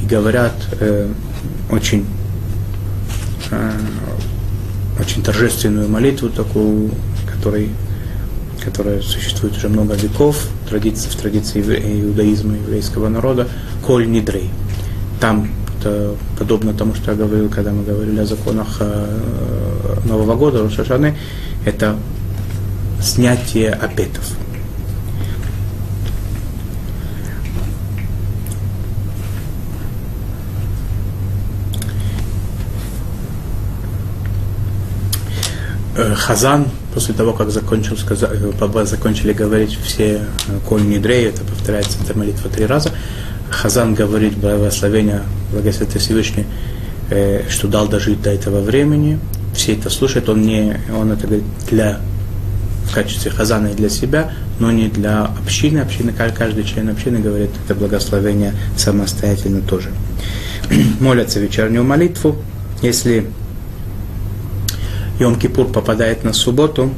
и 0.00 0.06
говорят 0.06 0.54
э, 0.78 1.08
очень 1.72 2.06
э, 3.50 3.70
очень 5.00 5.22
торжественную 5.22 5.88
молитву 5.88 6.28
такую, 6.28 6.90
которой, 7.26 7.70
которая 8.62 9.00
существует 9.00 9.56
уже 9.56 9.68
много 9.68 9.94
веков 9.94 10.48
традиции, 10.68 11.08
в 11.08 11.16
традиции 11.16 11.60
иудаизма, 11.60 12.56
еврейского 12.56 13.08
народа, 13.08 13.48
«Коль 13.84 14.08
нидрей». 14.08 14.50
Там 15.20 15.50
это 15.78 16.14
подобно 16.38 16.74
тому, 16.74 16.94
что 16.94 17.12
я 17.12 17.16
говорил, 17.16 17.48
когда 17.48 17.72
мы 17.72 17.82
говорили 17.82 18.20
о 18.20 18.26
законах 18.26 18.76
э, 18.80 19.96
Нового 20.04 20.34
года, 20.34 20.62
Рошашаны, 20.62 21.16
это 21.64 21.96
снятие 23.00 23.72
обетов. 23.72 24.36
Хазан, 35.96 36.66
после 36.94 37.14
того, 37.14 37.32
как 37.32 37.50
закончил, 37.50 37.96
сказать, 37.96 38.30
э, 38.32 38.84
закончили 38.84 39.32
говорить 39.32 39.76
все 39.82 40.20
э, 40.48 40.58
коль 40.68 40.82
нидрей, 40.82 41.26
это 41.26 41.42
повторяется 41.42 41.98
эта 42.04 42.16
молитва 42.16 42.50
три 42.50 42.66
раза, 42.66 42.90
Хазан 43.50 43.94
говорит 43.94 44.36
благословение, 44.36 45.22
благословение 45.52 45.98
Всевышний, 45.98 46.46
что 47.48 47.66
дал 47.66 47.88
дожить 47.88 48.22
до 48.22 48.30
этого 48.30 48.60
времени, 48.60 49.18
все 49.52 49.74
это 49.74 49.90
слушают, 49.90 50.28
он, 50.28 50.42
не, 50.42 50.80
он 50.96 51.10
это 51.10 51.26
говорит 51.26 51.44
для, 51.68 51.98
в 52.86 52.94
качестве 52.94 53.30
Хазана 53.30 53.68
и 53.68 53.74
для 53.74 53.88
себя, 53.88 54.32
но 54.58 54.70
не 54.70 54.88
для 54.88 55.24
общины. 55.24 55.78
Общины, 55.80 56.12
каждый 56.12 56.64
член 56.64 56.88
общины 56.88 57.18
говорит 57.18 57.50
это 57.64 57.74
благословение 57.74 58.54
самостоятельно 58.76 59.62
тоже. 59.62 59.90
Молятся 61.00 61.40
вечернюю 61.40 61.84
молитву. 61.84 62.36
Если 62.82 63.26
Йом-Кипур 65.20 65.72
попадает 65.72 66.24
на 66.24 66.32
субботу, 66.32 66.90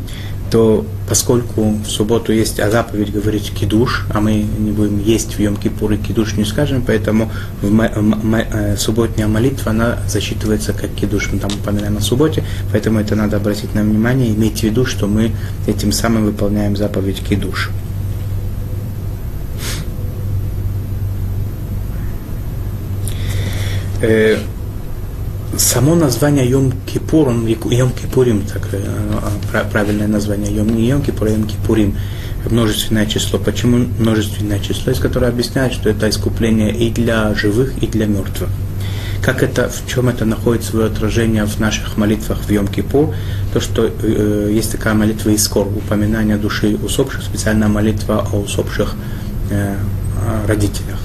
то 0.50 0.84
поскольку 1.08 1.70
в 1.70 1.86
субботу 1.86 2.30
есть 2.32 2.56
заповедь 2.56 3.10
говорить 3.10 3.52
кидуш, 3.54 4.06
а 4.12 4.20
мы 4.20 4.34
не 4.34 4.70
будем 4.70 5.02
есть 5.02 5.34
в 5.34 5.40
Йом-Кипур 5.40 5.94
и 5.94 5.96
кидуш 5.96 6.36
не 6.36 6.44
скажем, 6.44 6.82
поэтому 6.86 7.30
в 7.62 7.66
м- 7.66 7.80
м- 7.80 8.34
э, 8.34 8.76
субботняя 8.76 9.28
молитва, 9.28 9.70
она 9.70 9.98
засчитывается 10.06 10.74
как 10.74 10.90
кидуш, 10.90 11.30
мы 11.32 11.38
там 11.38 11.50
упоминаем 11.52 11.96
о 11.96 12.00
субботе, 12.02 12.44
поэтому 12.70 13.00
это 13.00 13.16
надо 13.16 13.38
обратить 13.38 13.74
на 13.74 13.82
внимание, 13.82 14.30
иметь 14.30 14.60
в 14.60 14.62
виду, 14.62 14.84
что 14.84 15.06
мы 15.06 15.32
этим 15.66 15.90
самым 15.90 16.24
выполняем 16.26 16.76
заповедь 16.76 17.20
кидуш. 17.26 17.70
Э, 24.02 24.36
само 25.56 25.94
название 25.94 26.46
Йом-Кипур, 26.50 27.28
Йом-Кипурим, 27.70 28.42
так, 28.52 28.68
э, 28.72 29.64
правильное 29.70 30.08
название, 30.08 30.54
Йом, 30.54 30.68
не 30.68 30.90
Йом-Кипур, 30.90 31.26
а 31.26 31.30
Йом-Кипурим, 31.30 31.94
множественное 32.50 33.06
число. 33.06 33.38
Почему 33.38 33.86
множественное 33.98 34.60
число? 34.60 34.92
Из 34.92 34.98
которого 34.98 35.28
объясняет, 35.28 35.72
что 35.72 35.88
это 35.90 36.08
искупление 36.08 36.74
и 36.74 36.90
для 36.90 37.34
живых, 37.34 37.72
и 37.82 37.86
для 37.86 38.06
мертвых. 38.06 38.50
Как 39.22 39.42
это, 39.42 39.68
в 39.68 39.88
чем 39.88 40.08
это 40.08 40.24
находит 40.24 40.64
свое 40.64 40.86
отражение 40.86 41.44
в 41.44 41.60
наших 41.60 41.96
молитвах 41.96 42.38
в 42.38 42.50
Йом-Кипур? 42.50 43.14
То, 43.52 43.60
что 43.60 43.88
э, 44.02 44.50
есть 44.52 44.72
такая 44.72 44.94
молитва 44.94 45.30
Искор, 45.30 45.68
упоминание 45.68 46.36
души 46.36 46.76
усопших, 46.82 47.22
специальная 47.22 47.68
молитва 47.68 48.26
о 48.32 48.40
усопших 48.40 48.94
э, 49.50 49.76
родителях. 50.48 50.98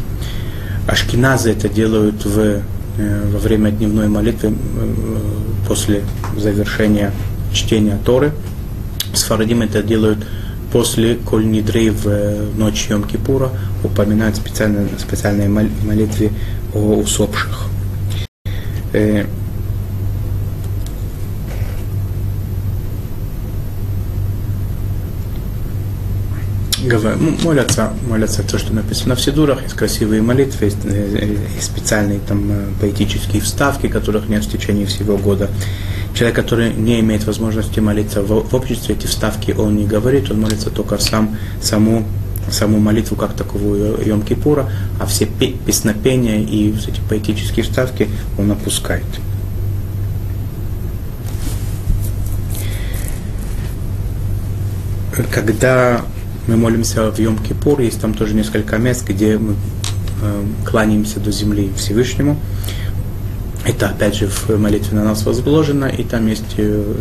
Ашкиназы 0.87 1.51
это 1.51 1.69
делают 1.69 2.25
в, 2.25 2.61
во 2.97 3.39
время 3.39 3.71
дневной 3.71 4.07
молитвы 4.07 4.49
э, 4.49 4.55
после 5.67 6.03
завершения 6.35 7.11
чтения 7.53 7.97
Торы. 8.03 8.31
Сфарадим 9.13 9.61
это 9.61 9.83
делают 9.83 10.19
после 10.71 11.15
Коль 11.15 11.45
Нидрей 11.49 11.89
в 11.89 12.07
э, 12.07 12.49
ночь 12.55 12.87
Йом-Кипура, 12.89 13.49
упоминают 13.83 14.35
специально, 14.35 14.87
специальной 14.97 15.47
молитве 15.47 16.31
о 16.73 16.95
усопших. 16.99 17.67
Молятся, 27.43 27.93
молятся 28.07 28.43
то, 28.43 28.57
что 28.57 28.73
написано 28.73 29.15
в 29.15 29.21
Сидурах, 29.21 29.63
есть 29.63 29.75
красивые 29.75 30.21
молитвы, 30.21 30.65
есть, 30.65 30.77
э, 30.83 31.37
специальные 31.59 32.19
там 32.19 32.51
э, 32.51 32.65
поэтические 32.79 33.41
вставки, 33.41 33.87
которых 33.87 34.29
нет 34.29 34.43
в 34.43 34.51
течение 34.51 34.85
всего 34.85 35.17
года. 35.17 35.49
Человек, 36.13 36.35
который 36.35 36.73
не 36.73 36.99
имеет 36.99 37.25
возможности 37.25 37.79
молиться 37.79 38.21
в, 38.21 38.49
в 38.49 38.53
обществе, 38.53 38.95
эти 38.95 39.07
вставки 39.07 39.51
он 39.51 39.75
не 39.75 39.85
говорит, 39.85 40.31
он 40.31 40.41
молится 40.41 40.69
только 40.69 40.97
сам, 40.97 41.37
саму, 41.61 42.05
саму 42.49 42.79
молитву 42.79 43.15
как 43.15 43.33
таковую 43.33 43.97
Йом-Кипура, 43.97 44.69
а 44.99 45.05
все 45.05 45.25
песнопения 45.25 46.39
и 46.39 46.69
эти 46.69 47.01
поэтические 47.09 47.63
вставки 47.63 48.07
он 48.37 48.51
опускает. 48.51 49.05
Когда 55.33 56.03
мы 56.47 56.55
молимся 56.55 57.11
в 57.11 57.19
Йом-Кипур, 57.19 57.81
есть 57.81 57.99
там 57.99 58.13
тоже 58.13 58.33
несколько 58.33 58.77
мест, 58.77 59.05
где 59.05 59.37
мы 59.37 59.55
э, 60.21 60.45
кланяемся 60.65 61.19
до 61.19 61.31
земли 61.31 61.71
Всевышнему. 61.75 62.39
Это 63.65 63.89
опять 63.89 64.15
же 64.15 64.27
в 64.27 64.49
молитве 64.57 64.97
на 64.97 65.03
нас 65.03 65.25
возложено, 65.25 65.85
и 65.85 66.03
там 66.03 66.25
есть 66.27 66.55
э, 66.57 66.93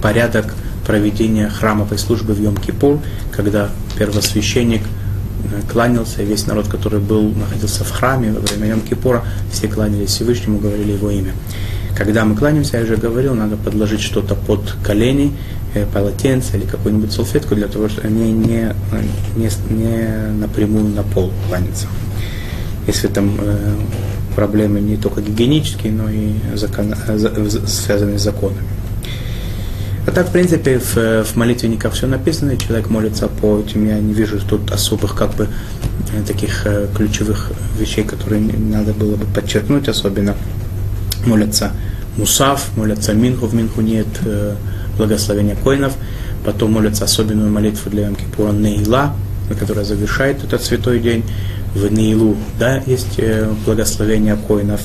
порядок 0.00 0.54
проведения 0.86 1.48
храмовой 1.48 1.98
службы 1.98 2.32
в 2.32 2.40
Йом-Кипур, 2.40 3.00
когда 3.32 3.70
первосвященник 3.98 4.82
э, 4.82 5.60
кланялся, 5.70 6.22
и 6.22 6.26
весь 6.26 6.46
народ, 6.46 6.68
который 6.68 7.00
был, 7.00 7.32
находился 7.32 7.82
в 7.82 7.90
храме 7.90 8.32
во 8.32 8.40
время 8.40 8.68
Йом-Кипура, 8.68 9.22
все 9.50 9.66
кланялись 9.66 10.10
Всевышнему, 10.10 10.60
говорили 10.60 10.92
его 10.92 11.10
имя. 11.10 11.32
Когда 11.98 12.24
мы 12.24 12.36
кланяемся, 12.36 12.78
я 12.78 12.84
уже 12.84 12.96
говорил, 12.96 13.34
надо 13.34 13.56
подложить 13.56 14.00
что-то 14.00 14.36
под 14.36 14.76
колени, 14.84 15.34
Э, 15.74 15.84
полотенце 15.84 16.56
или 16.56 16.64
какую-нибудь 16.64 17.12
салфетку 17.12 17.54
для 17.54 17.68
того, 17.68 17.90
чтобы 17.90 18.08
они 18.08 18.32
не, 18.32 18.72
не, 19.36 19.50
не 19.68 20.32
напрямую 20.32 20.86
на 20.86 21.02
пол 21.02 21.30
кланяться. 21.46 21.86
Если 22.86 23.06
там 23.08 23.36
э, 23.38 23.74
проблемы 24.34 24.80
не 24.80 24.96
только 24.96 25.20
гигиенические, 25.20 25.92
но 25.92 26.08
и 26.08 26.32
закон, 26.54 26.94
э, 27.06 27.48
связанные 27.66 28.18
с 28.18 28.22
законами. 28.22 28.62
А 30.06 30.10
так, 30.10 30.28
в 30.28 30.32
принципе, 30.32 30.78
в, 30.78 31.24
в 31.24 31.36
молитвенниках 31.36 31.92
все 31.92 32.06
написано, 32.06 32.52
и 32.52 32.58
человек 32.58 32.88
молится 32.88 33.28
по 33.28 33.58
этим. 33.58 33.86
Я 33.86 33.98
не 33.98 34.14
вижу 34.14 34.40
тут 34.40 34.70
особых 34.72 35.14
как 35.14 35.34
бы 35.34 35.48
э, 36.14 36.22
таких 36.26 36.66
ключевых 36.96 37.52
вещей, 37.78 38.04
которые 38.04 38.40
надо 38.40 38.94
было 38.94 39.16
бы 39.16 39.26
подчеркнуть 39.26 39.86
особенно. 39.86 40.34
Молятся 41.26 41.72
Мусав, 42.18 42.76
молятся 42.76 43.14
Минху, 43.14 43.46
в 43.46 43.54
Минху 43.54 43.80
нет 43.80 44.06
благословения 44.98 45.54
коинов, 45.54 45.94
потом 46.44 46.72
молятся 46.72 47.04
особенную 47.04 47.50
молитву 47.50 47.90
для 47.90 48.08
Йом-Кипура 48.08 48.52
Неила, 48.52 49.14
которая 49.58 49.84
завершает 49.84 50.44
этот 50.44 50.62
святой 50.62 51.00
день. 51.00 51.24
В 51.74 51.90
Неилу, 51.92 52.36
да, 52.58 52.82
есть 52.86 53.18
э, 53.18 53.48
благословение 53.64 54.36
коинов. 54.36 54.80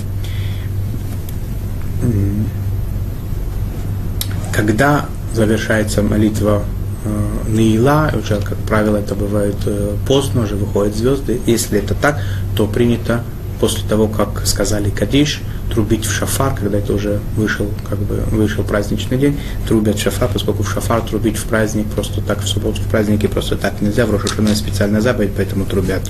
Когда 4.54 5.06
завершается 5.34 6.04
молитва 6.04 6.64
э, 7.06 7.50
Неила, 7.50 8.12
уже, 8.20 8.40
как 8.42 8.58
правило, 8.58 8.98
это 8.98 9.16
бывает 9.16 9.56
э, 9.66 9.96
поздно, 10.08 10.44
уже 10.44 10.56
выходят 10.56 10.96
звезды. 10.96 11.40
Если 11.46 11.80
это 11.80 11.96
так, 11.96 12.22
то 12.56 12.68
принято 12.68 13.24
после 13.60 13.88
того, 13.88 14.08
как 14.08 14.46
сказали 14.46 14.90
Кадиш, 14.90 15.42
трубить 15.74 16.06
в 16.06 16.12
шафар, 16.12 16.56
когда 16.56 16.78
это 16.78 16.94
уже 16.94 17.20
вышел, 17.36 17.68
как 17.90 18.00
бы, 18.00 18.24
вышел 18.32 18.64
праздничный 18.64 19.18
день, 19.18 19.40
трубят 19.68 19.98
шафар, 19.98 20.30
поскольку 20.32 20.64
в 20.64 20.72
шафар 20.72 21.02
трубить 21.02 21.38
в 21.38 21.46
праздник 21.46 21.88
просто 21.88 22.22
так, 22.22 22.42
в 22.42 22.48
субботу 22.48 22.82
в 22.82 22.88
празднике 22.88 23.28
просто 23.28 23.58
так 23.58 23.82
нельзя, 23.82 24.06
в 24.06 24.12
Рошашуна 24.12 24.56
специальная 24.56 25.02
заповедь, 25.02 25.32
поэтому 25.36 25.66
трубят. 25.66 26.10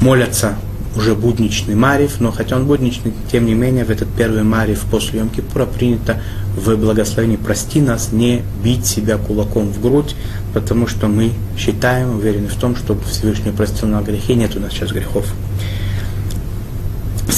Молятся 0.00 0.54
уже 0.96 1.14
будничный 1.14 1.74
Марив, 1.74 2.20
но 2.20 2.32
хотя 2.32 2.56
он 2.56 2.66
будничный, 2.66 3.12
тем 3.30 3.46
не 3.46 3.54
менее, 3.54 3.84
в 3.84 3.90
этот 3.90 4.08
первый 4.08 4.42
Марив 4.42 4.80
после 4.90 5.20
Йом-Кипура 5.20 5.66
принято 5.66 6.20
в 6.56 6.74
благословении 6.76 7.36
«Прости 7.36 7.80
нас, 7.80 8.12
не 8.12 8.42
бить 8.62 8.86
себя 8.86 9.16
кулаком 9.18 9.72
в 9.72 9.80
грудь, 9.80 10.16
потому 10.52 10.86
что 10.86 11.06
мы 11.06 11.32
считаем, 11.56 12.16
уверены 12.16 12.48
в 12.48 12.56
том, 12.56 12.74
что 12.74 12.98
Всевышний 13.08 13.52
простил 13.52 13.88
на 13.88 14.00
грехи, 14.02 14.34
нет 14.34 14.56
у 14.56 14.60
нас 14.60 14.72
сейчас 14.72 14.90
грехов. 14.90 15.26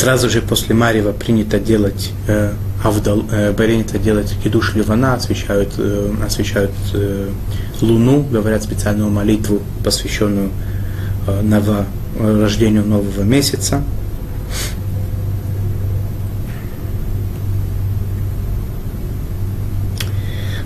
Сразу 0.02 0.28
же 0.28 0.42
после 0.42 0.74
Марева 0.74 1.12
принято 1.12 1.60
делать 1.60 2.10
э, 2.26 2.54
Авдал, 2.82 3.24
э, 3.30 3.52
принято 3.52 4.00
делать 4.00 4.34
кидуш 4.42 4.74
Ливана, 4.74 5.14
освещают, 5.14 5.74
э, 5.78 6.12
освещают 6.26 6.72
э, 6.92 7.28
Луну, 7.80 8.24
говорят 8.24 8.64
специальную 8.64 9.10
молитву, 9.10 9.62
посвященную 9.84 10.50
э, 11.28 11.42
ново, 11.42 11.86
рождению 12.18 12.84
нового 12.84 13.22
месяца. 13.22 13.84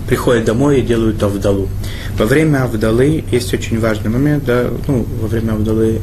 Приходят 0.07 0.45
домой 0.45 0.79
и 0.79 0.81
делают 0.81 1.21
Авдалу. 1.21 1.69
Во 2.17 2.25
время 2.25 2.63
Авдалы 2.63 3.23
есть 3.31 3.53
очень 3.53 3.79
важный 3.79 4.09
момент, 4.09 4.45
да, 4.45 4.65
ну, 4.87 5.05
во 5.21 5.27
время 5.27 5.51
Авдалы 5.51 6.01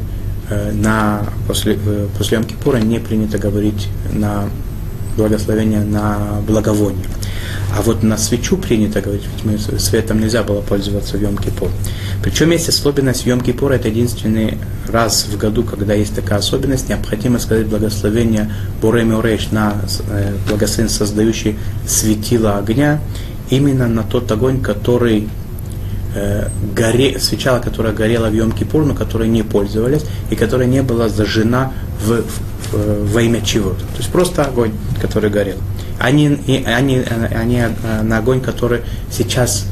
на, 0.73 1.23
после, 1.47 1.77
э, 1.85 2.07
после 2.17 2.37
Йом-Кипура 2.37 2.83
не 2.83 2.99
принято 2.99 3.37
говорить 3.37 3.87
на 4.11 4.49
благословение 5.17 5.81
на 5.81 6.41
благовоние. 6.47 7.05
А 7.75 7.81
вот 7.81 8.03
на 8.03 8.17
свечу 8.17 8.57
принято 8.57 9.01
говорить, 9.01 9.23
ведь 9.33 9.45
мы 9.45 9.79
светом 9.79 10.19
нельзя 10.19 10.43
было 10.43 10.61
пользоваться 10.61 11.17
в 11.17 11.21
Йом-Кипур. 11.21 11.69
Причем 12.23 12.51
есть 12.51 12.69
особенность 12.69 13.25
Йом-Кипура, 13.25 13.73
это 13.73 13.87
единственный 13.89 14.57
раз 14.87 15.25
в 15.25 15.37
году, 15.37 15.63
когда 15.63 15.93
есть 15.93 16.15
такая 16.15 16.39
особенность, 16.39 16.89
необходимо 16.89 17.39
сказать 17.39 17.67
благословение 17.67 18.51
Буреми 18.81 19.13
Урейш 19.13 19.51
на 19.51 19.75
э, 20.09 20.33
благословение, 20.47 20.95
создающий 20.95 21.57
светило 21.87 22.57
огня, 22.57 22.99
именно 23.49 23.87
на 23.87 24.03
тот 24.03 24.31
огонь, 24.31 24.61
который 24.61 25.27
э, 26.15 26.47
горе, 26.75 27.19
свеча, 27.19 27.59
которая 27.59 27.93
горела 27.93 28.27
в 28.29 28.33
Йом-Кипур, 28.33 28.85
но 28.85 28.95
которой 28.95 29.27
не 29.27 29.43
пользовались, 29.43 30.05
и 30.31 30.35
которая 30.35 30.67
не 30.67 30.81
была 30.81 31.09
зажжена 31.09 31.73
в, 32.01 32.23
в, 32.23 33.13
во 33.13 33.21
имя 33.21 33.41
чего-то. 33.41 33.81
То 33.81 33.97
есть 33.97 34.09
просто 34.09 34.45
огонь, 34.45 34.71
который 35.01 35.29
горел. 35.29 35.57
Они, 35.99 36.27
и, 36.47 36.63
они, 36.65 37.03
они 37.33 37.59
э, 37.59 38.01
на 38.01 38.17
огонь, 38.17 38.41
который 38.41 38.81
сейчас 39.11 39.67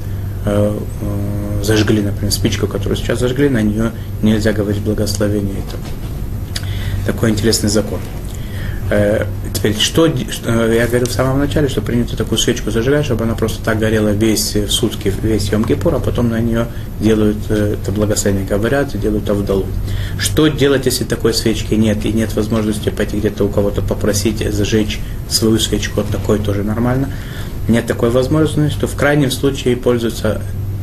э, 0.45 0.77
э, 1.01 1.63
зажгли, 1.63 2.01
например, 2.01 2.31
спичку, 2.31 2.67
которую 2.67 2.97
сейчас 2.97 3.19
зажгли, 3.19 3.49
на 3.49 3.61
нее 3.61 3.91
нельзя 4.21 4.53
говорить 4.53 4.81
благословение. 4.81 5.55
Это 5.67 7.11
такой 7.11 7.31
интересный 7.31 7.69
закон. 7.69 7.99
Э, 9.53 9.71
теперь, 9.71 9.77
что, 9.77 10.07
что, 10.31 10.71
я 10.71 10.87
говорил 10.87 11.07
в 11.07 11.11
самом 11.11 11.39
начале, 11.39 11.67
что 11.67 11.81
принято 11.81 12.17
такую 12.17 12.37
свечку 12.37 12.71
зажигать, 12.71 13.05
чтобы 13.05 13.23
она 13.23 13.35
просто 13.35 13.63
так 13.63 13.79
горела 13.79 14.09
весь 14.09 14.55
в 14.55 14.71
сутки, 14.71 15.13
весь 15.21 15.51
Йом 15.51 15.63
Кипур, 15.63 15.95
а 15.95 15.99
потом 15.99 16.29
на 16.29 16.39
нее 16.39 16.67
делают 16.99 17.37
э, 17.49 17.77
это 17.81 17.91
благословение, 17.91 18.45
говорят 18.45 18.95
и 18.95 18.97
делают 18.97 19.29
авдалу. 19.29 19.65
Что 20.17 20.47
делать, 20.47 20.85
если 20.85 21.03
такой 21.03 21.33
свечки 21.33 21.73
нет, 21.73 22.05
и 22.05 22.13
нет 22.13 22.35
возможности 22.35 22.89
пойти 22.89 23.17
где-то 23.17 23.45
у 23.45 23.49
кого-то 23.49 23.81
попросить 23.81 24.39
зажечь 24.53 24.99
свою 25.29 25.59
свечку, 25.59 26.01
вот 26.01 26.09
такой 26.09 26.39
тоже 26.39 26.63
нормально. 26.63 27.09
Нет 27.67 27.85
такой 27.85 28.09
возможности, 28.09 28.79
то 28.79 28.87
в 28.87 28.95
крайнем 28.95 29.31
случае 29.31 29.77
пользуются 29.77 30.41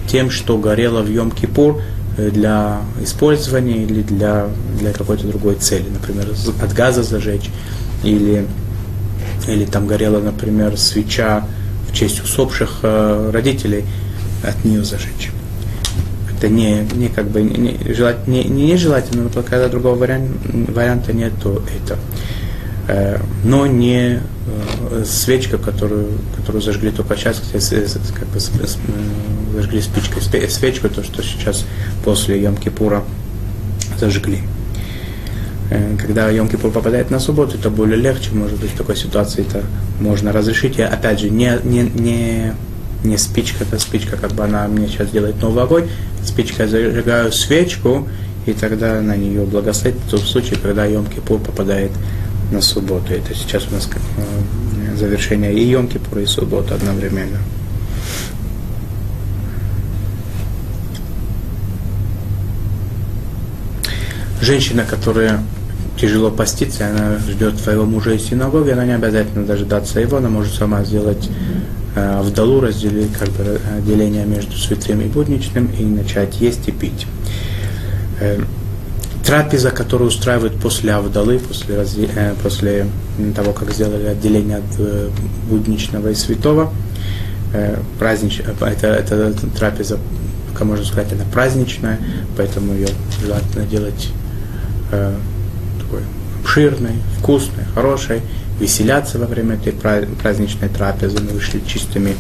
тем, 0.09 0.31
что 0.31 0.57
горело 0.59 1.03
в 1.03 1.11
Йом 1.11 1.31
Кипур, 1.31 1.81
э, 2.17 2.31
для 2.31 2.81
использования 3.03 3.85
или 3.85 4.03
для, 4.03 4.49
для 4.79 4.93
какой-то 4.93 5.27
другой 5.27 5.57
цели, 5.57 5.87
например, 5.89 6.27
от 6.63 6.73
газа 6.73 7.03
зажечь 7.03 7.51
или, 8.03 8.47
или 9.49 9.65
там 9.65 9.87
горела, 9.87 10.21
например, 10.21 10.77
свеча 10.77 11.47
в 11.89 11.95
честь 11.95 12.23
усопших 12.23 12.81
э, 12.83 13.31
родителей, 13.33 13.85
от 14.43 14.65
нее 14.65 14.85
зажечь. 14.85 15.31
это 16.37 16.49
не, 16.49 16.87
не 16.95 17.09
как 17.09 17.29
бы 17.29 17.43
не, 17.43 17.93
желать, 17.93 18.27
не, 18.27 18.45
не 18.45 18.77
желательно, 18.77 19.25
но 19.25 19.43
когда 19.43 19.69
другого 19.69 19.97
варианта, 19.97 20.33
варианта 20.73 21.13
нет, 21.13 21.33
то 21.43 21.63
это. 21.83 21.99
Э, 22.89 23.21
но 23.45 23.67
не 23.67 24.19
э, 24.19 25.05
свечка, 25.05 25.59
которую, 25.59 26.09
которую 26.37 26.63
зажгли 26.63 26.91
только 26.91 27.17
сейчас, 27.17 27.43
как 28.15 28.29
бы 28.29 28.41
зажгли 29.53 29.81
спичкой 29.81 30.23
свечку, 30.49 30.89
то, 30.89 31.03
что 31.03 31.23
сейчас 31.23 31.67
после 32.05 32.41
Йом-Кипура 32.43 33.03
зажгли. 33.99 34.41
Когда 35.99 36.31
Йом-Кипур 36.33 36.73
попадает 36.73 37.11
на 37.11 37.21
субботу, 37.21 37.57
это 37.57 37.71
более 37.71 37.97
легче, 37.97 38.31
может 38.33 38.59
быть, 38.59 38.71
в 38.71 38.77
такой 38.77 38.97
ситуации 38.97 39.47
это 39.47 39.63
можно 40.01 40.33
разрешить. 40.33 40.79
И 40.79 40.83
опять 40.83 41.21
же, 41.21 41.31
не, 41.31 41.59
не, 41.63 41.83
не 41.83 42.55
не 43.05 43.17
спичка, 43.17 43.65
это 43.65 43.79
спичка, 43.79 44.17
как 44.17 44.33
бы 44.33 44.45
она 44.45 44.67
мне 44.69 44.87
сейчас 44.89 45.11
делает 45.11 45.41
новый 45.41 45.65
огонь, 45.65 45.89
спичкой 46.25 46.67
зажигаю 46.67 47.33
свечку, 47.33 48.07
и 48.47 48.53
тогда 48.53 49.01
на 49.01 49.17
нее 49.17 49.45
благословить 49.45 49.97
в 50.11 50.19
случае, 50.19 50.59
когда 50.59 50.87
Йом-Кипур 50.87 51.43
попадает 51.43 51.93
на 52.51 52.61
субботу. 52.61 53.13
Это 53.13 53.35
сейчас 53.35 53.67
у 53.71 53.75
нас 53.75 53.89
э, 53.89 54.97
завершение 54.97 55.55
и 55.55 55.73
Йом-Кипура, 55.73 56.23
и 56.23 56.27
суббота 56.27 56.75
одновременно. 56.75 57.39
Женщина, 64.41 64.85
которая 64.85 65.41
тяжело 66.01 66.31
поститься, 66.31 66.89
она 66.89 67.19
ждет 67.19 67.59
своего 67.59 67.85
мужа 67.85 68.13
из 68.13 68.25
синагоги, 68.25 68.71
она 68.71 68.87
не 68.87 68.95
обязательно 68.95 69.45
дожидаться 69.45 70.01
его, 70.01 70.17
она 70.17 70.29
может 70.29 70.55
сама 70.55 70.83
сделать 70.85 71.29
Э, 71.95 72.21
в 72.23 72.33
долу 72.33 72.61
разделить 72.61 73.13
как 73.13 73.29
бы 73.31 73.43
э, 73.43 73.81
деление 73.85 74.25
между 74.25 74.57
святым 74.57 75.01
и 75.01 75.07
будничным 75.07 75.67
и 75.67 75.85
начать 75.85 76.41
есть 76.41 76.69
и 76.69 76.73
пить. 76.73 77.07
Э, 78.21 78.41
трапеза, 79.25 79.71
которую 79.71 80.09
устраивают 80.09 80.55
после 80.61 80.93
Авдалы, 80.93 81.41
после, 81.41 81.77
разде... 81.77 82.09
после 82.43 82.87
того, 83.35 83.53
как 83.53 83.73
сделали 83.73 84.07
отделение 84.07 84.59
от 84.59 85.11
будничного 85.49 86.09
и 86.09 86.15
святого, 86.15 86.73
празднич... 87.99 88.41
это, 88.41 88.87
это 88.87 89.35
трапеза, 89.57 89.99
как 90.55 90.67
можно 90.67 90.85
сказать, 90.85 91.13
она 91.13 91.25
праздничная, 91.33 91.99
поэтому 92.37 92.73
ее 92.73 92.89
желательно 93.21 93.67
делать 93.67 94.11
такой 94.91 95.30
обширной, 96.51 96.97
вкусной, 97.19 97.65
хорошей, 97.75 98.23
веселяться 98.59 99.19
во 99.19 99.27
время 99.27 99.55
этой 99.55 99.73
праздничной 99.73 100.69
трапезы. 100.69 101.21
Мы 101.21 101.31
вышли 101.31 101.61
чистыми 101.67 102.15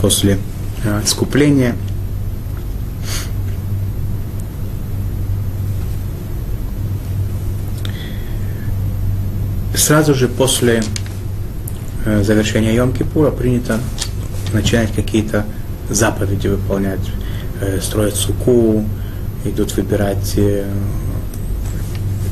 после 0.00 0.38
э, 0.84 1.02
искупления. 1.04 1.76
Сразу 9.76 10.14
же 10.14 10.28
после 10.28 10.82
э, 12.06 12.22
завершения 12.22 12.74
Йом-Кипура 12.74 13.36
принято 13.36 13.78
начинать 14.54 14.92
какие-то 14.94 15.44
заповеди 15.90 16.48
выполнять, 16.48 17.06
э, 17.60 17.80
строить 17.82 18.14
суку, 18.14 18.82
идут 19.44 19.76
выбирать 19.76 20.38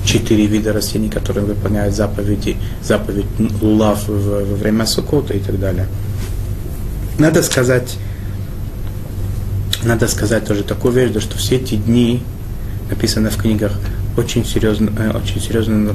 четыре 0.05 0.47
вида 0.47 0.73
растений, 0.73 1.09
которые 1.09 1.45
выполняют 1.45 1.95
заповеди, 1.95 2.57
заповедь 2.83 3.27
лулав 3.61 4.09
во 4.09 4.43
время 4.57 4.87
сукота 4.87 5.35
и 5.35 5.41
так 5.41 5.59
далее. 5.59 5.87
Надо 7.19 7.43
сказать, 7.43 7.97
надо 9.85 10.09
сказать 10.09 10.45
тоже 10.45 10.65
такую 10.65 10.95
вещь, 10.95 11.23
что 11.23 11.37
все 11.37 11.57
эти 11.57 11.77
дни, 11.77 12.23
написано 12.91 13.31
в 13.31 13.37
книгах, 13.37 13.73
очень 14.17 14.45
серьезно, 14.45 14.93
э, 14.99 15.17
очень 15.17 15.41
серьезно 15.41 15.95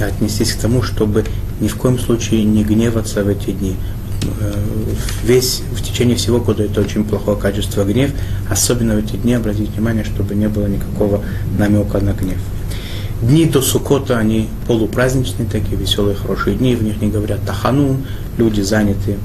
отнестись 0.00 0.52
к 0.52 0.58
тому, 0.58 0.82
чтобы 0.82 1.24
ни 1.60 1.68
в 1.68 1.76
коем 1.76 1.98
случае 1.98 2.44
не 2.44 2.62
гневаться 2.62 3.24
в 3.24 3.28
эти 3.28 3.50
дни. 3.50 3.74
Э, 4.40 4.52
весь, 5.24 5.62
в 5.72 5.82
течение 5.82 6.16
всего 6.16 6.38
года 6.38 6.64
это 6.64 6.80
очень 6.80 7.04
плохое 7.04 7.36
качество 7.36 7.84
гнев, 7.84 8.12
особенно 8.48 8.94
в 8.94 8.98
эти 8.98 9.16
дни 9.16 9.34
обратить 9.34 9.70
внимание, 9.70 10.04
чтобы 10.04 10.34
не 10.34 10.48
было 10.48 10.66
никакого 10.66 11.22
намека 11.58 12.00
на 12.00 12.12
гнев. 12.12 12.38
Дни 13.22 13.46
до 13.46 13.62
Сукота, 13.62 14.18
они 14.18 14.48
полупраздничные, 14.66 15.48
такие 15.48 15.76
веселые, 15.76 16.16
хорошие 16.16 16.54
дни, 16.56 16.74
в 16.74 16.82
них 16.82 17.00
не 17.00 17.08
говорят 17.08 17.40
Таханун, 17.46 18.04
люди 18.36 18.60
заняты 18.60 19.16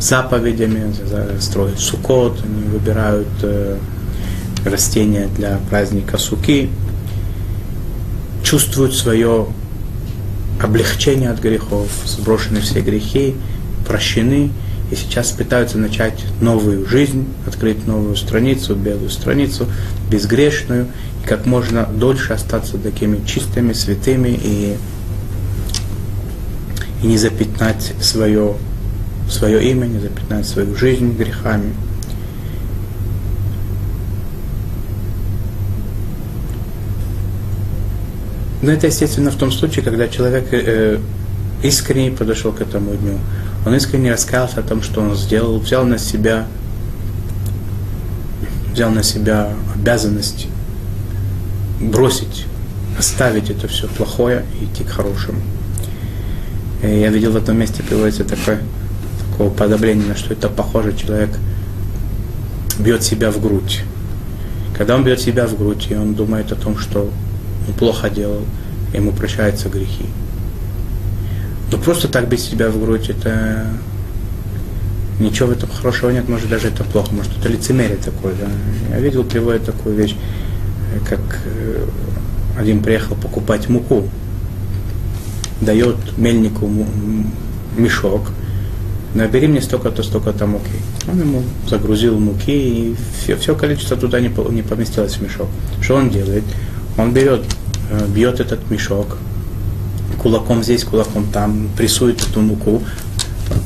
заповедями, 0.00 0.94
строят 1.40 1.78
Сукот, 1.78 2.38
они 2.42 2.62
выбирают 2.68 3.28
э, 3.42 3.76
растения 4.64 5.28
для 5.36 5.58
праздника 5.68 6.16
Суки, 6.16 6.70
чувствуют 8.42 8.94
свое 8.94 9.46
облегчение 10.62 11.30
от 11.30 11.40
грехов, 11.40 11.88
сброшены 12.06 12.60
все 12.60 12.80
грехи, 12.80 13.34
прощены, 13.86 14.50
и 14.90 14.94
сейчас 14.94 15.32
пытаются 15.32 15.78
начать 15.78 16.24
новую 16.40 16.86
жизнь, 16.86 17.26
открыть 17.46 17.86
новую 17.86 18.16
страницу, 18.16 18.74
белую 18.74 19.10
страницу, 19.10 19.66
безгрешную, 20.10 20.86
как 21.24 21.44
можно 21.44 21.86
дольше 21.86 22.32
остаться 22.32 22.78
такими 22.78 23.24
чистыми, 23.26 23.72
святыми 23.72 24.28
и, 24.28 24.76
и 27.02 27.06
не 27.06 27.18
запятнать 27.18 27.94
свое, 28.00 28.54
свое 29.28 29.70
имя, 29.70 29.86
не 29.86 29.98
запятнать 29.98 30.46
свою 30.46 30.76
жизнь 30.76 31.16
грехами. 31.16 31.74
Но 38.62 38.72
это, 38.72 38.86
естественно, 38.86 39.30
в 39.30 39.36
том 39.36 39.52
случае, 39.52 39.84
когда 39.84 40.08
человек 40.08 40.48
э, 40.52 40.98
искренне 41.62 42.10
подошел 42.10 42.52
к 42.52 42.60
этому 42.60 42.94
дню. 42.94 43.18
Он 43.66 43.74
искренне 43.74 44.12
раскаялся 44.12 44.60
о 44.60 44.62
том, 44.62 44.80
что 44.80 45.00
он 45.00 45.16
сделал, 45.16 45.58
взял 45.58 45.84
на 45.84 45.98
себя, 45.98 46.46
взял 48.72 48.92
на 48.92 49.02
себя 49.02 49.50
обязанность 49.74 50.46
бросить, 51.80 52.46
оставить 52.96 53.50
это 53.50 53.66
все 53.66 53.88
плохое 53.88 54.44
и 54.60 54.66
идти 54.66 54.84
к 54.84 54.90
хорошему. 54.90 55.40
И 56.84 56.86
я 56.86 57.08
видел 57.08 57.32
в 57.32 57.36
этом 57.36 57.58
месте 57.58 57.82
приводится 57.82 58.22
такое, 58.22 58.60
такое 59.32 59.50
подобление, 59.50 60.14
что 60.14 60.32
это 60.32 60.48
похоже, 60.48 60.96
человек 60.96 61.30
бьет 62.78 63.02
себя 63.02 63.32
в 63.32 63.40
грудь. 63.40 63.82
Когда 64.78 64.94
он 64.94 65.02
бьет 65.02 65.18
себя 65.18 65.48
в 65.48 65.58
грудь, 65.58 65.88
и 65.90 65.96
он 65.96 66.14
думает 66.14 66.52
о 66.52 66.54
том, 66.54 66.78
что 66.78 67.10
он 67.66 67.74
плохо 67.74 68.10
делал, 68.10 68.42
ему 68.94 69.10
прощаются 69.10 69.68
грехи. 69.68 70.06
Но 71.70 71.78
просто 71.78 72.08
так 72.08 72.28
бить 72.28 72.40
себя 72.40 72.68
в 72.70 72.80
грудь, 72.80 73.10
это 73.10 73.66
ничего 75.18 75.48
в 75.48 75.52
этом 75.52 75.68
хорошего 75.70 76.10
нет, 76.10 76.28
может 76.28 76.48
даже 76.48 76.68
это 76.68 76.84
плохо, 76.84 77.12
может 77.12 77.32
это 77.38 77.48
лицемерие 77.48 77.96
такое. 77.96 78.34
Да? 78.34 78.46
Я 78.96 79.00
видел, 79.00 79.24
приводит 79.24 79.64
такую 79.64 79.96
вещь 79.96 80.14
как 81.08 81.20
э, 81.44 81.86
один 82.58 82.82
приехал 82.82 83.16
покупать 83.16 83.68
муку, 83.68 84.08
дает 85.60 85.96
мельнику 86.16 86.70
мешок, 87.76 88.30
набери 89.14 89.48
мне 89.48 89.60
столько-то, 89.60 90.02
столько-то 90.02 90.46
муки. 90.46 90.70
Он 91.10 91.20
ему 91.20 91.42
загрузил 91.68 92.18
муки, 92.18 92.50
и 92.50 92.96
все, 93.18 93.36
все 93.36 93.54
количество 93.54 93.96
туда 93.96 94.20
не, 94.20 94.28
не 94.52 94.62
поместилось 94.62 95.14
в 95.14 95.22
мешок. 95.22 95.48
Что 95.80 95.96
он 95.96 96.10
делает? 96.10 96.44
Он 96.96 97.12
берет, 97.12 97.42
э, 97.90 98.06
бьет 98.08 98.40
этот 98.40 98.70
мешок, 98.70 99.18
кулаком 100.16 100.62
здесь, 100.62 100.84
кулаком 100.84 101.26
там, 101.32 101.68
прессует 101.76 102.20
эту 102.22 102.40
муку. 102.40 102.82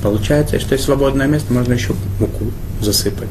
Получается, 0.03 0.59
что 0.61 0.75
есть 0.75 0.85
свободное 0.85 1.27
место, 1.27 1.53
можно 1.53 1.73
еще 1.73 1.95
муку 2.19 2.47
засыпать. 2.81 3.29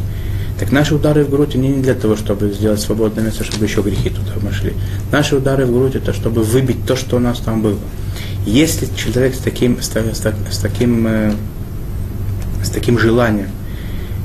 Так 0.59 0.73
наши 0.73 0.93
удары 0.93 1.23
в 1.23 1.29
грудь, 1.29 1.55
они 1.55 1.69
не 1.69 1.81
для 1.81 1.93
того, 1.93 2.17
чтобы 2.17 2.51
сделать 2.51 2.81
свободное 2.81 3.23
место, 3.23 3.45
чтобы 3.45 3.65
еще 3.65 3.81
грехи 3.81 4.09
туда 4.09 4.33
вошли. 4.41 4.73
Наши 5.09 5.37
удары 5.37 5.65
в 5.65 5.71
грудь, 5.71 5.95
это 5.95 6.11
чтобы 6.11 6.43
выбить 6.43 6.85
то, 6.85 6.97
что 6.97 7.15
у 7.15 7.19
нас 7.19 7.39
там 7.39 7.61
было. 7.61 7.79
Если 8.45 8.89
человек 8.95 9.35
с 9.35 9.37
таким, 9.37 9.81
с, 9.81 9.87
с, 9.87 10.33
с 10.51 10.57
таким, 10.57 11.07
э, 11.07 11.33
с 12.61 12.69
таким 12.69 12.99
желанием 12.99 13.49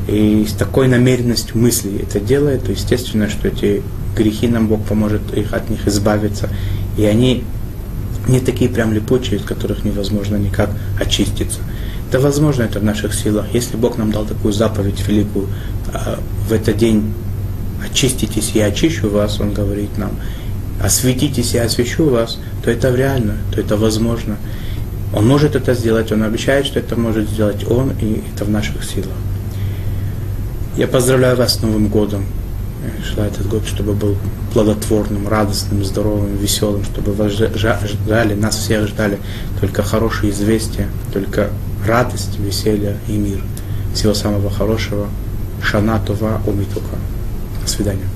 и 0.09 0.45
с 0.49 0.53
такой 0.55 0.88
намеренностью 0.88 1.57
мысли 1.57 2.03
это 2.03 2.18
делает, 2.18 2.64
то 2.64 2.72
естественно, 2.72 3.28
что 3.28 3.47
эти 3.47 3.82
грехи 4.16 4.49
нам 4.49 4.66
Бог 4.66 4.84
поможет 4.84 5.22
их, 5.34 5.53
от 5.53 5.70
них 5.70 5.86
избавиться. 5.86 6.49
И 6.99 7.05
они 7.05 7.45
не 8.28 8.40
такие 8.40 8.70
прям 8.70 8.92
липучие, 8.92 9.38
из 9.38 9.44
которых 9.44 9.84
невозможно 9.84 10.36
никак 10.36 10.70
очиститься. 11.00 11.60
Это 12.08 12.20
возможно, 12.20 12.62
это 12.62 12.80
в 12.80 12.84
наших 12.84 13.14
силах. 13.14 13.46
Если 13.52 13.76
Бог 13.76 13.98
нам 13.98 14.12
дал 14.12 14.24
такую 14.24 14.52
заповедь 14.52 15.06
великую, 15.06 15.48
а, 15.92 16.18
в 16.48 16.52
этот 16.52 16.76
день 16.76 17.12
очиститесь, 17.84 18.52
я 18.54 18.66
очищу 18.66 19.08
вас, 19.08 19.40
Он 19.40 19.52
говорит 19.52 19.98
нам, 19.98 20.12
осветитесь, 20.82 21.54
я 21.54 21.64
освящу 21.64 22.08
вас, 22.08 22.38
то 22.62 22.70
это 22.70 22.94
реально, 22.94 23.36
то 23.52 23.60
это 23.60 23.76
возможно. 23.76 24.36
Он 25.12 25.26
может 25.26 25.54
это 25.54 25.74
сделать, 25.74 26.12
Он 26.12 26.22
обещает, 26.22 26.66
что 26.66 26.78
это 26.78 26.96
может 26.96 27.28
сделать 27.28 27.68
Он, 27.70 27.92
и 28.00 28.22
это 28.34 28.44
в 28.44 28.50
наших 28.50 28.84
силах. 28.84 29.16
Я 30.76 30.88
поздравляю 30.88 31.36
вас 31.36 31.54
с 31.54 31.62
Новым 31.62 31.88
годом. 31.88 32.24
Желаю 33.04 33.30
этот 33.30 33.46
год, 33.48 33.66
чтобы 33.66 33.92
был 33.92 34.16
плодотворным, 34.55 35.26
радостным, 35.28 35.84
здоровым, 35.84 36.36
веселым, 36.36 36.84
чтобы 36.84 37.12
вас 37.12 37.32
ждали, 37.32 38.34
нас 38.34 38.57
всех 38.57 38.86
ждали 38.86 39.18
только 39.61 39.82
хорошие 39.82 40.30
известия, 40.30 40.88
только 41.12 41.50
радость, 41.84 42.38
веселье 42.38 42.96
и 43.09 43.12
мир. 43.12 43.42
Всего 43.94 44.14
самого 44.14 44.50
хорошего. 44.50 45.09
Шана 45.61 45.98
Това 45.98 46.40
Умитука. 46.46 46.96
До 47.62 47.68
свидания. 47.68 48.13